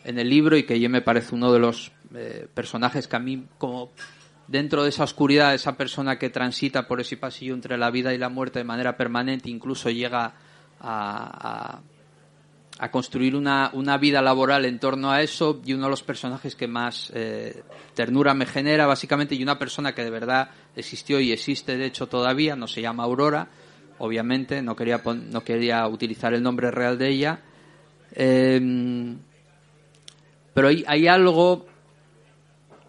[0.04, 3.20] en el libro y que yo me parece uno de los eh, personajes que a
[3.20, 3.90] mí como
[4.46, 8.18] dentro de esa oscuridad, esa persona que transita por ese pasillo entre la vida y
[8.18, 10.34] la muerte de manera permanente, incluso llega
[10.80, 11.80] a,
[12.78, 16.56] a, construir una, una, vida laboral en torno a eso, y uno de los personajes
[16.56, 17.62] que más eh,
[17.94, 22.08] ternura me genera, básicamente, y una persona que de verdad existió y existe, de hecho,
[22.08, 23.48] todavía, no se llama Aurora,
[23.98, 27.40] obviamente, no quería, no quería utilizar el nombre real de ella.
[28.14, 29.16] Eh,
[30.54, 31.66] pero hay, hay algo,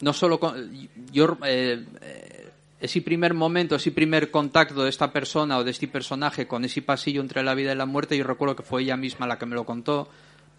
[0.02, 0.72] no solo con,
[1.12, 2.50] yo, eh, eh,
[2.80, 6.82] ese primer momento, ese primer contacto de esta persona o de este personaje con ese
[6.82, 9.46] pasillo entre la vida y la muerte, yo recuerdo que fue ella misma la que
[9.46, 10.10] me lo contó,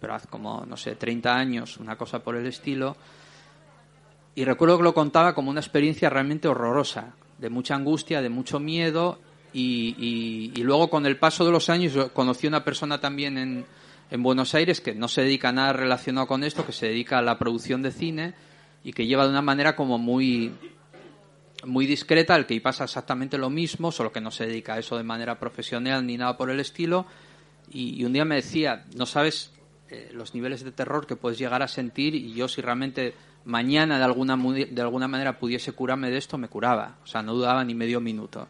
[0.01, 2.97] pero hace como, no sé, 30 años, una cosa por el estilo.
[4.33, 8.59] Y recuerdo que lo contaba como una experiencia realmente horrorosa, de mucha angustia, de mucho
[8.59, 9.19] miedo.
[9.53, 13.65] Y, y- luego, con el paso de los años, conocí a una persona también en,
[14.11, 17.17] en Buenos Aires que no se dedica a nada relacionado con esto, que se dedica
[17.19, 18.33] a la producción de cine
[18.83, 20.51] y que lleva de una manera como muy
[21.65, 24.97] muy discreta, al que pasa exactamente lo mismo, solo que no se dedica a eso
[24.97, 27.05] de manera profesional ni nada por el estilo.
[27.71, 29.51] Y, un día me decía, no sabes
[29.89, 33.97] eh, los niveles de terror que puedes llegar a sentir y yo si realmente mañana
[33.97, 36.97] de alguna, de alguna manera pudiese curarme de esto, me curaba.
[37.03, 38.47] O sea, no dudaba ni medio minuto.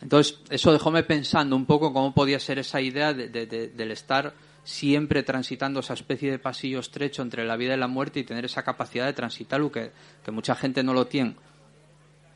[0.00, 3.90] Entonces, eso dejóme pensando un poco cómo podía ser esa idea de- de- de- del
[3.90, 4.32] estar
[4.66, 8.44] siempre transitando esa especie de pasillo estrecho entre la vida y la muerte y tener
[8.44, 9.92] esa capacidad de transitarlo que,
[10.24, 11.36] que mucha gente no lo tiene.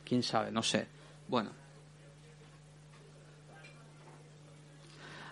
[0.05, 0.53] ¿Quién sabe?
[0.53, 0.87] No sé.
[1.27, 1.51] Bueno.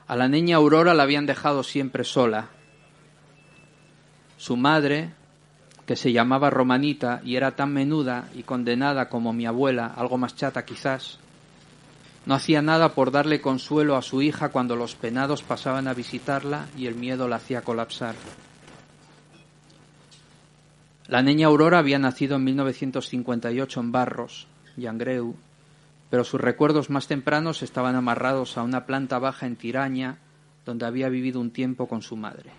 [0.09, 2.49] A la niña Aurora la habían dejado siempre sola.
[4.37, 5.13] Su madre,
[5.87, 10.35] que se llamaba Romanita y era tan menuda y condenada como mi abuela, algo más
[10.35, 11.21] chata quizás,
[12.27, 16.69] no hacía nada por darle consuelo a su hija cuando los penados pasaban a visitarla
[16.77, 18.15] y el miedo la hacía colapsar.
[21.07, 24.47] La niña Aurora había nacido en 1958 en Barros,
[24.77, 25.37] Yangreu,
[26.11, 30.19] pero sus recuerdos más tempranos estaban amarrados a una planta baja en Tiraña,
[30.67, 32.51] donde había vivido un tiempo con su madre.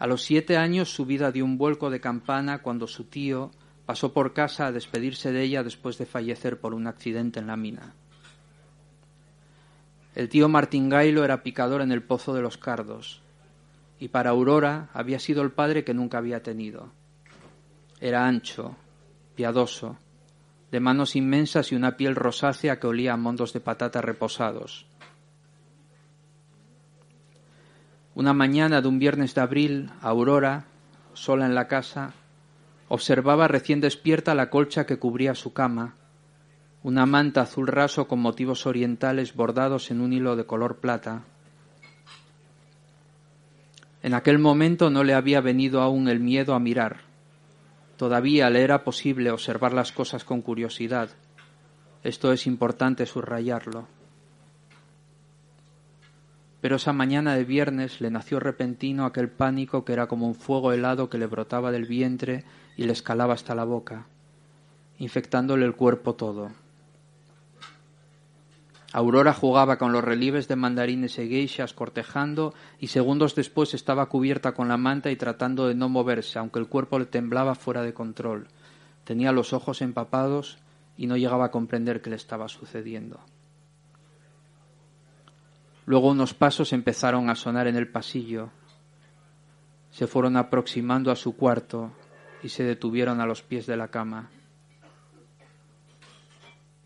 [0.00, 3.52] A los siete años su vida dio un vuelco de campana cuando su tío
[3.86, 7.56] pasó por casa a despedirse de ella después de fallecer por un accidente en la
[7.56, 7.94] mina.
[10.14, 13.22] El tío Martingailo era picador en el Pozo de los Cardos,
[13.98, 16.92] y para Aurora había sido el padre que nunca había tenido.
[18.00, 18.76] Era ancho,
[19.34, 19.96] piadoso,
[20.70, 24.86] de manos inmensas y una piel rosácea que olía a mondos de patata reposados.
[28.14, 30.66] Una mañana de un viernes de abril, Aurora,
[31.14, 32.12] sola en la casa,
[32.92, 35.94] observaba recién despierta la colcha que cubría su cama,
[36.82, 41.22] una manta azul raso con motivos orientales bordados en un hilo de color plata.
[44.02, 46.98] En aquel momento no le había venido aún el miedo a mirar.
[47.96, 51.08] Todavía le era posible observar las cosas con curiosidad.
[52.02, 53.88] Esto es importante subrayarlo.
[56.60, 60.74] Pero esa mañana de viernes le nació repentino aquel pánico que era como un fuego
[60.74, 62.44] helado que le brotaba del vientre
[62.76, 64.06] y le escalaba hasta la boca,
[64.98, 66.50] infectándole el cuerpo todo.
[68.94, 74.52] Aurora jugaba con los relieves de mandarines y geishas cortejando y segundos después estaba cubierta
[74.52, 77.94] con la manta y tratando de no moverse, aunque el cuerpo le temblaba fuera de
[77.94, 78.48] control.
[79.04, 80.58] Tenía los ojos empapados
[80.98, 83.18] y no llegaba a comprender qué le estaba sucediendo.
[85.86, 88.50] Luego unos pasos empezaron a sonar en el pasillo.
[89.90, 91.92] Se fueron aproximando a su cuarto
[92.42, 94.30] y se detuvieron a los pies de la cama.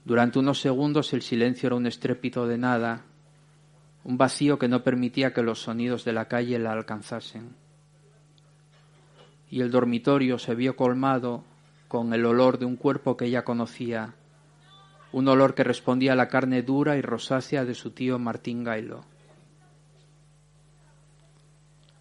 [0.05, 3.03] Durante unos segundos el silencio era un estrépito de nada,
[4.05, 7.57] un vacío que no permitía que los sonidos de la calle la alcanzasen.
[9.51, 11.43] Y el dormitorio se vio colmado
[11.89, 14.15] con el olor de un cuerpo que ella conocía,
[15.13, 19.05] un olor que respondía a la carne dura y rosácea de su tío Martín Gailo.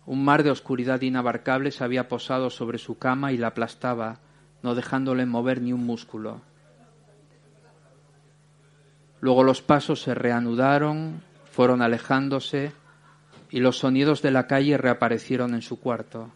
[0.05, 4.19] Un mar de oscuridad inabarcable se había posado sobre su cama y la aplastaba,
[4.61, 6.41] no dejándole mover ni un músculo.
[9.19, 12.73] Luego los pasos se reanudaron, fueron alejándose
[13.49, 16.31] y los sonidos de la calle reaparecieron en su cuarto.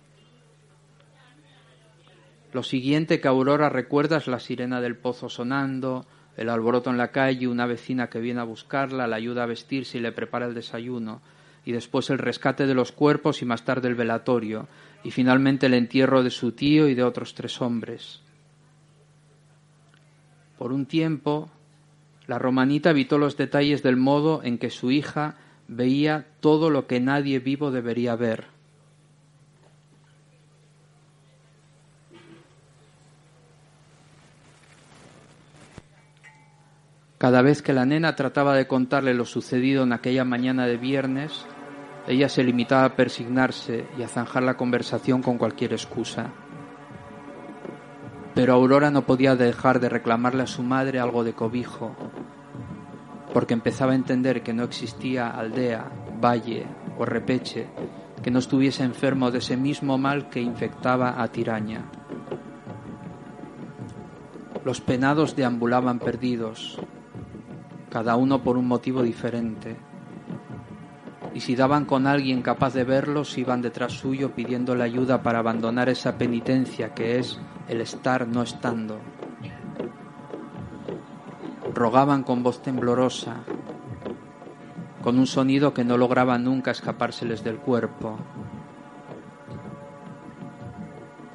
[2.52, 7.12] Lo siguiente que Aurora recuerda es la sirena del pozo sonando, el alboroto en la
[7.12, 10.56] calle, una vecina que viene a buscarla, la ayuda a vestirse y le prepara el
[10.56, 11.22] desayuno,
[11.66, 14.68] y después el rescate de los cuerpos y más tarde el velatorio,
[15.04, 18.22] y finalmente el entierro de su tío y de otros tres hombres.
[20.58, 21.50] Por un tiempo,
[22.28, 25.38] la romanita evitó los detalles del modo en que su hija
[25.68, 28.59] veía todo lo que nadie vivo debería ver.
[37.20, 41.46] Cada vez que la nena trataba de contarle lo sucedido en aquella mañana de viernes,
[42.08, 46.32] ella se limitaba a persignarse y a zanjar la conversación con cualquier excusa.
[48.34, 51.94] Pero Aurora no podía dejar de reclamarle a su madre algo de cobijo.
[53.34, 56.66] porque empezaba a entender que no existía aldea, valle
[56.98, 57.68] o repeche
[58.24, 61.84] que no estuviese enfermo de ese mismo mal que infectaba a Tiraña.
[64.66, 66.80] Los penados deambulaban perdidos,
[67.90, 69.78] cada uno por un motivo diferente,
[71.34, 75.90] y si daban con alguien capaz de verlos, iban detrás suyo pidiéndole ayuda para abandonar
[75.90, 79.00] esa penitencia que es el estar no estando.
[81.74, 83.38] Rogaban con voz temblorosa,
[85.04, 88.18] con un sonido que no lograba nunca escapárseles del cuerpo.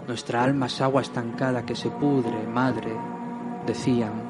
[0.06, 2.92] Nuestra alma es agua estancada que se pudre, madre,
[3.66, 4.23] decían.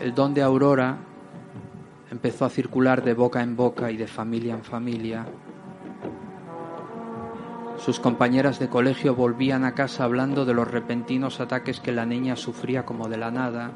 [0.00, 0.96] El don de Aurora
[2.10, 5.26] empezó a circular de boca en boca y de familia en familia.
[7.76, 12.36] Sus compañeras de colegio volvían a casa hablando de los repentinos ataques que la niña
[12.36, 13.72] sufría como de la nada.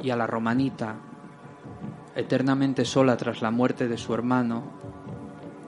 [0.00, 0.94] Y a la romanita,
[2.14, 4.62] eternamente sola tras la muerte de su hermano,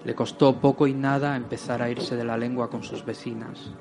[0.04, 3.72] le costó poco y nada empezar a irse de la lengua con sus vecinas.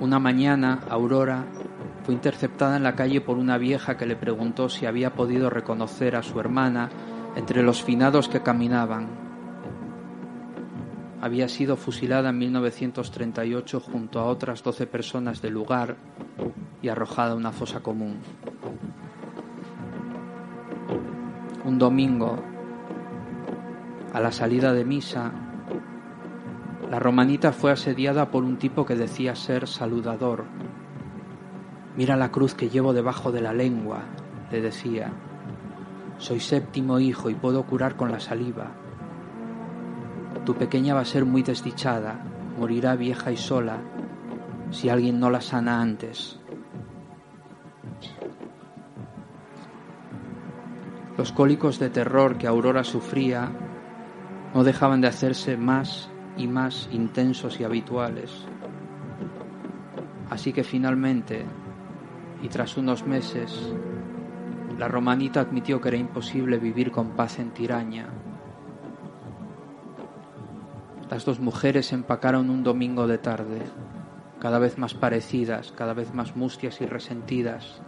[0.00, 1.46] Una mañana, Aurora
[2.04, 6.16] fue interceptada en la calle por una vieja que le preguntó si había podido reconocer
[6.16, 6.90] a su hermana
[7.34, 9.08] entre los finados que caminaban.
[11.22, 15.96] Había sido fusilada en 1938 junto a otras 12 personas del lugar
[16.82, 18.18] y arrojada a una fosa común.
[21.64, 22.38] Un domingo,
[24.12, 25.32] a la salida de misa,
[26.90, 30.44] la romanita fue asediada por un tipo que decía ser saludador.
[31.96, 34.04] Mira la cruz que llevo debajo de la lengua,
[34.52, 35.12] le decía.
[36.18, 38.70] Soy séptimo hijo y puedo curar con la saliva.
[40.44, 42.24] Tu pequeña va a ser muy desdichada,
[42.56, 43.78] morirá vieja y sola
[44.70, 46.38] si alguien no la sana antes.
[51.18, 53.50] Los cólicos de terror que Aurora sufría
[54.54, 58.46] no dejaban de hacerse más y más intensos y habituales.
[60.30, 61.44] Así que finalmente,
[62.42, 63.72] y tras unos meses,
[64.78, 68.08] la romanita admitió que era imposible vivir con paz en Tiraña.
[71.10, 73.62] Las dos mujeres empacaron un domingo de tarde,
[74.40, 77.80] cada vez más parecidas, cada vez más mustias y resentidas,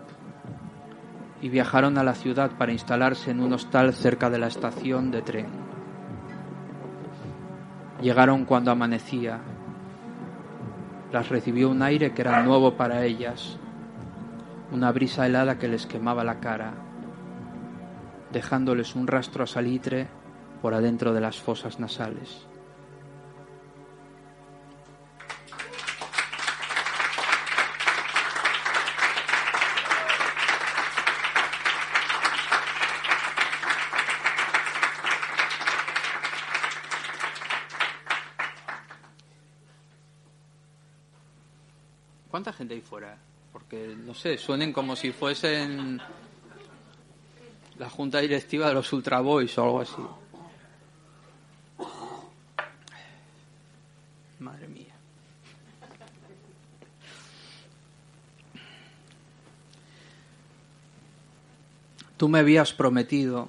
[1.43, 5.23] y viajaron a la ciudad para instalarse en un hostal cerca de la estación de
[5.23, 5.68] tren.
[8.01, 9.41] Llegaron cuando amanecía.
[11.13, 13.59] Las recibió un aire que era nuevo para ellas,
[14.73, 16.75] una brisa helada que les quemaba la cara,
[18.33, 20.09] dejándoles un rastro a salitre
[20.61, 22.48] por adentro de las fosas nasales.
[42.79, 43.19] ¿Cuánta gente hay fuera?
[43.53, 46.01] Porque, no sé, suenen como si fuesen
[47.79, 50.03] la junta directiva de los Ultra Boys o algo así.
[54.41, 54.95] Madre mía.
[62.17, 63.49] Tú me habías prometido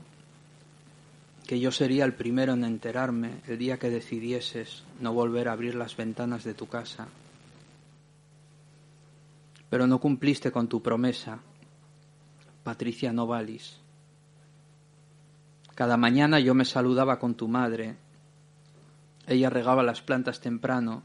[1.48, 5.74] que yo sería el primero en enterarme el día que decidieses no volver a abrir
[5.74, 7.08] las ventanas de tu casa.
[9.70, 11.40] Pero no cumpliste con tu promesa,
[12.64, 13.80] Patricia Novalis.
[15.76, 17.96] Cada mañana yo me saludaba con tu madre.
[19.28, 21.04] Ella regaba las plantas temprano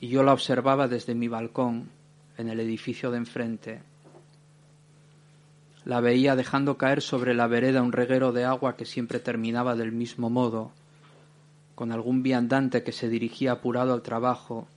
[0.00, 1.90] y yo la observaba desde mi balcón
[2.36, 3.82] en el edificio de enfrente.
[5.84, 9.92] La veía dejando caer sobre la vereda un reguero de agua que siempre terminaba del
[9.92, 10.72] mismo modo,
[11.74, 14.68] con algún viandante que se dirigía apurado al trabajo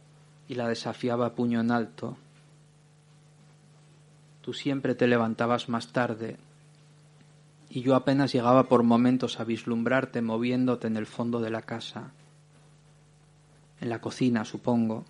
[0.47, 2.17] y la desafiaba a puño en alto.
[4.43, 6.35] Tú siempre te levantabas más tarde
[7.69, 12.11] y yo apenas llegaba por momentos a vislumbrarte moviéndote en el fondo de la casa,
[13.79, 15.05] en la cocina, supongo.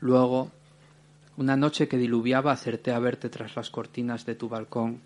[0.00, 0.50] Luego,
[1.36, 5.00] una noche que diluviaba, acerté a verte tras las cortinas de tu balcón.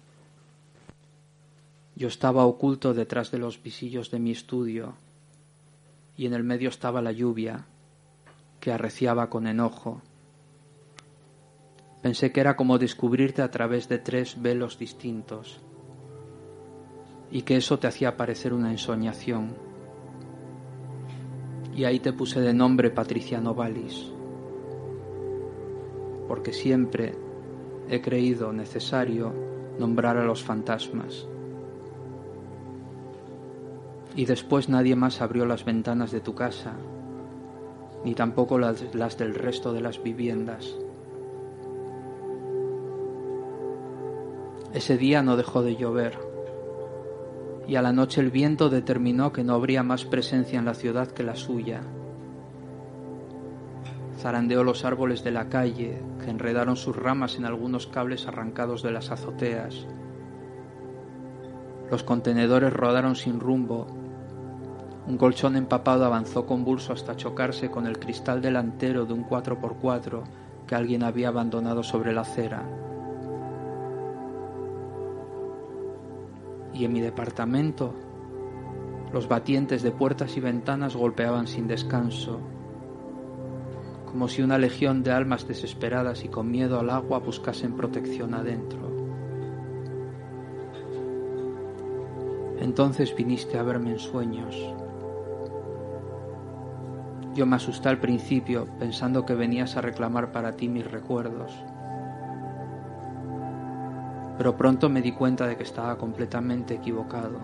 [1.97, 4.94] Yo estaba oculto detrás de los visillos de mi estudio,
[6.16, 7.66] y en el medio estaba la lluvia,
[8.60, 10.02] que arreciaba con enojo.
[12.02, 15.60] Pensé que era como descubrirte a través de tres velos distintos.
[17.30, 19.55] y que eso te hacía parecer una ensoñación.
[21.74, 24.10] Y ahí te puse de nombre Patriciano Valis,
[26.26, 27.14] porque siempre
[27.89, 29.32] he creído necesario
[29.78, 31.28] nombrar a los fantasmas.
[34.16, 36.74] Y después nadie más abrió las ventanas de tu casa,
[38.05, 38.81] ni tampoco las,
[39.19, 40.77] del resto de las viviendas.
[44.73, 46.19] Ese día no dejó de llover
[47.69, 51.09] y a la noche el viento determinó que no habría más presencia en la ciudad
[51.09, 51.83] que la suya.
[54.19, 58.91] Zarandeó los árboles de la calle, que enredaron sus ramas en algunos cables arrancados de
[58.91, 59.87] las azoteas.
[61.91, 63.87] Los contenedores rodaron sin rumbo.
[65.09, 70.22] Un colchón empapado avanzó convulso hasta chocarse con el cristal delantero de un 4x4
[70.66, 72.62] que alguien había abandonado sobre la acera.
[76.78, 77.93] y en mi departamento
[79.12, 82.40] los batientes de puertas y ventanas golpeaban sin descanso,
[84.05, 88.78] como si una legión de almas desesperadas y con miedo al agua buscasen protección adentro.
[92.60, 94.74] Entonces viniste a verme en sueños.
[97.39, 101.52] Yo me asusté al principio pensando que venías a reclamar para ti mis recuerdos
[104.39, 107.40] pero pronto me di cuenta de que estaba completamente equivocado.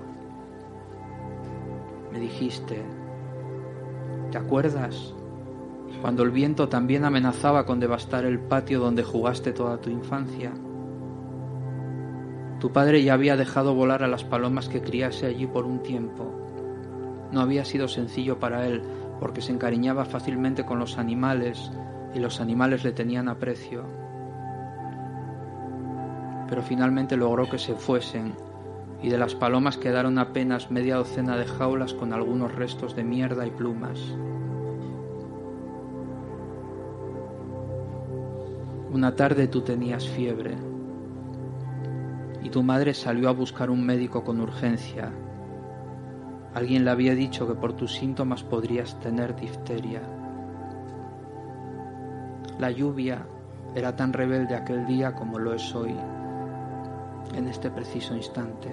[2.13, 2.81] Me dijiste,
[4.31, 5.13] ¿te acuerdas?
[6.01, 10.53] Cuando el viento también amenazaba con devastar el patio donde jugaste toda tu infancia.
[12.61, 16.33] Tu padre ya había dejado volar a las palomas que criase allí por un tiempo.
[17.33, 18.85] No había sido sencillo para él,
[19.21, 21.71] porque se encariñaba fácilmente con los animales
[22.15, 23.85] y los animales le tenían aprecio
[26.49, 28.35] pero finalmente logró que se fuesen,
[29.03, 33.47] y de las palomas quedaron apenas media docena de jaulas con algunos restos de mierda
[33.47, 33.99] y plumas.
[38.93, 40.57] Una tarde tú tenías fiebre
[42.43, 45.13] y tu madre salió a buscar un médico con urgencia.
[46.55, 50.03] Alguien le había dicho que por tus síntomas podrías tener difteria.
[52.61, 53.27] La lluvia
[53.75, 55.97] era tan rebelde aquel día como lo es hoy
[57.35, 58.73] en este preciso instante.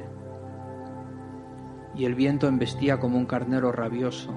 [1.95, 4.31] Y el viento embestía como un carnero rabioso,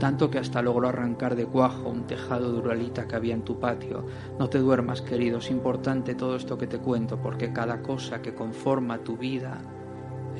[0.00, 3.60] tanto que hasta logró arrancar de cuajo un tejado de uralita que había en tu
[3.60, 4.04] patio.
[4.36, 8.34] No te duermas, querido, es importante todo esto que te cuento, porque cada cosa que
[8.34, 9.60] conforma tu vida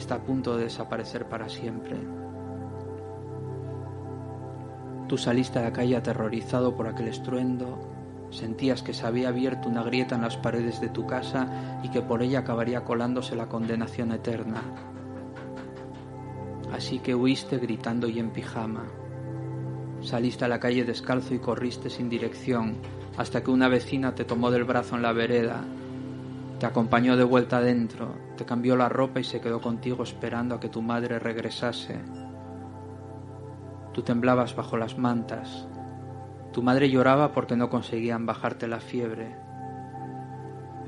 [0.00, 1.96] está a punto de desaparecer para siempre.
[5.08, 7.78] Tú saliste a la calle aterrorizado por aquel estruendo,
[8.30, 12.00] Sentías que se había abierto una grieta en las paredes de tu casa y que
[12.00, 14.62] por ella acabaría colándose la condenación eterna.
[16.72, 18.84] Así que huiste gritando y en pijama.
[20.00, 22.76] Saliste a la calle descalzo y corriste sin dirección
[23.16, 25.64] hasta que una vecina te tomó del brazo en la vereda,
[26.60, 30.60] te acompañó de vuelta adentro, te cambió la ropa y se quedó contigo esperando a
[30.60, 31.98] que tu madre regresase.
[33.94, 35.66] Tú temblabas bajo las mantas,
[36.52, 39.34] tu madre lloraba porque no conseguían bajarte la fiebre.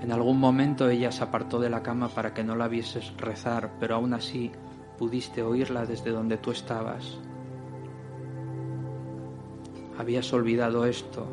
[0.02, 3.70] En algún momento ella se apartó de la cama para que no la vieses rezar,
[3.80, 4.52] pero aún así
[4.98, 7.18] pudiste oírla desde donde tú estabas.
[9.98, 11.26] Habías olvidado esto,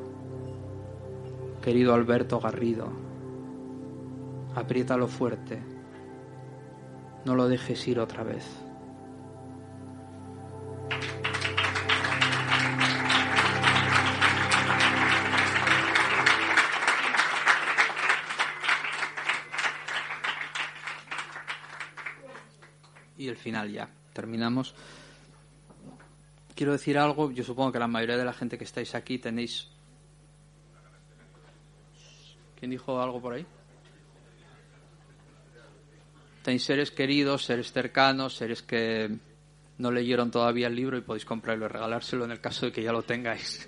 [1.62, 3.09] querido Alberto Garrido.
[4.56, 5.62] Apriétalo fuerte.
[7.26, 8.46] No lo dejes ir otra vez.
[23.30, 23.90] el final ya.
[24.14, 24.74] Terminamos.
[26.56, 29.70] Quiero decir algo, yo supongo que la mayoría de la gente que estáis aquí tenéis...
[32.60, 33.46] ¿Quién dijo algo por ahí?
[36.44, 39.10] Tenéis seres queridos, seres cercanos, seres que
[39.78, 42.84] no leyeron todavía el libro y podéis comprarlo y regalárselo en el caso de que
[42.84, 43.68] ya lo tengáis.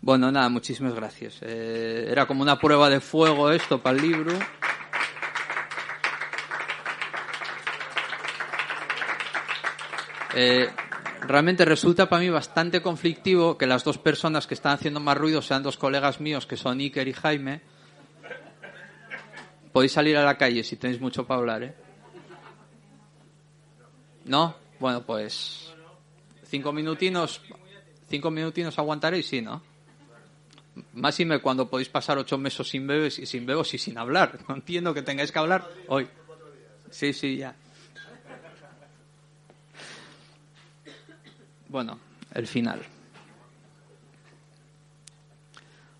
[0.00, 1.38] Bueno, nada, muchísimas gracias.
[1.42, 4.38] Eh, era como una prueba de fuego esto para el libro.
[10.34, 10.68] Eh,
[11.22, 15.40] realmente resulta para mí bastante conflictivo que las dos personas que están haciendo más ruido
[15.40, 17.62] sean dos colegas míos, que son Iker y Jaime.
[19.76, 21.74] Podéis salir a la calle si tenéis mucho para hablar, ¿eh?
[24.24, 24.56] ¿No?
[24.80, 25.70] Bueno, pues
[26.44, 27.42] cinco minutinos,
[28.08, 29.60] cinco minutinos aguantaréis, sí, ¿no?
[30.94, 34.38] Más cuando podéis pasar ocho meses sin bebés y sin bebos y sin hablar.
[34.48, 36.08] No entiendo que tengáis que hablar hoy.
[36.88, 37.54] Sí, sí, ya.
[41.68, 41.98] Bueno,
[42.32, 42.80] el final.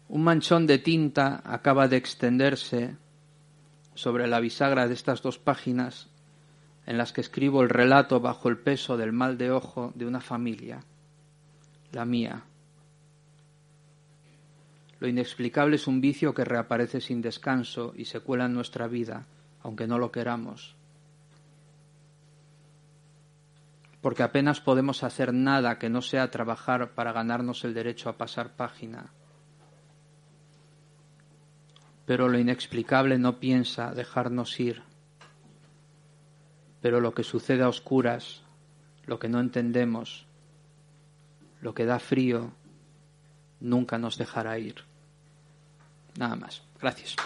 [0.09, 2.97] Un manchón de tinta acaba de extenderse
[3.97, 6.09] sobre la bisagra de estas dos páginas
[6.87, 10.21] en las que escribo el relato bajo el peso del mal de ojo de una
[10.21, 10.85] familia,
[11.93, 12.45] la mía.
[15.01, 19.27] Lo inexplicable es un vicio que reaparece sin descanso y se cuela en nuestra vida,
[19.63, 20.77] aunque no lo queramos.
[24.01, 28.55] Porque apenas podemos hacer nada que no sea trabajar para ganarnos el derecho a pasar
[28.57, 29.11] página
[32.07, 34.83] pero lo inexplicable no piensa dejarnos ir.
[36.81, 38.43] Pero lo que sucede a oscuras,
[39.07, 40.27] lo que no entendemos,
[41.61, 42.53] lo que da frío,
[43.61, 44.77] nunca nos dejará ir.
[46.17, 46.63] Nada más.
[46.81, 47.17] Gracias.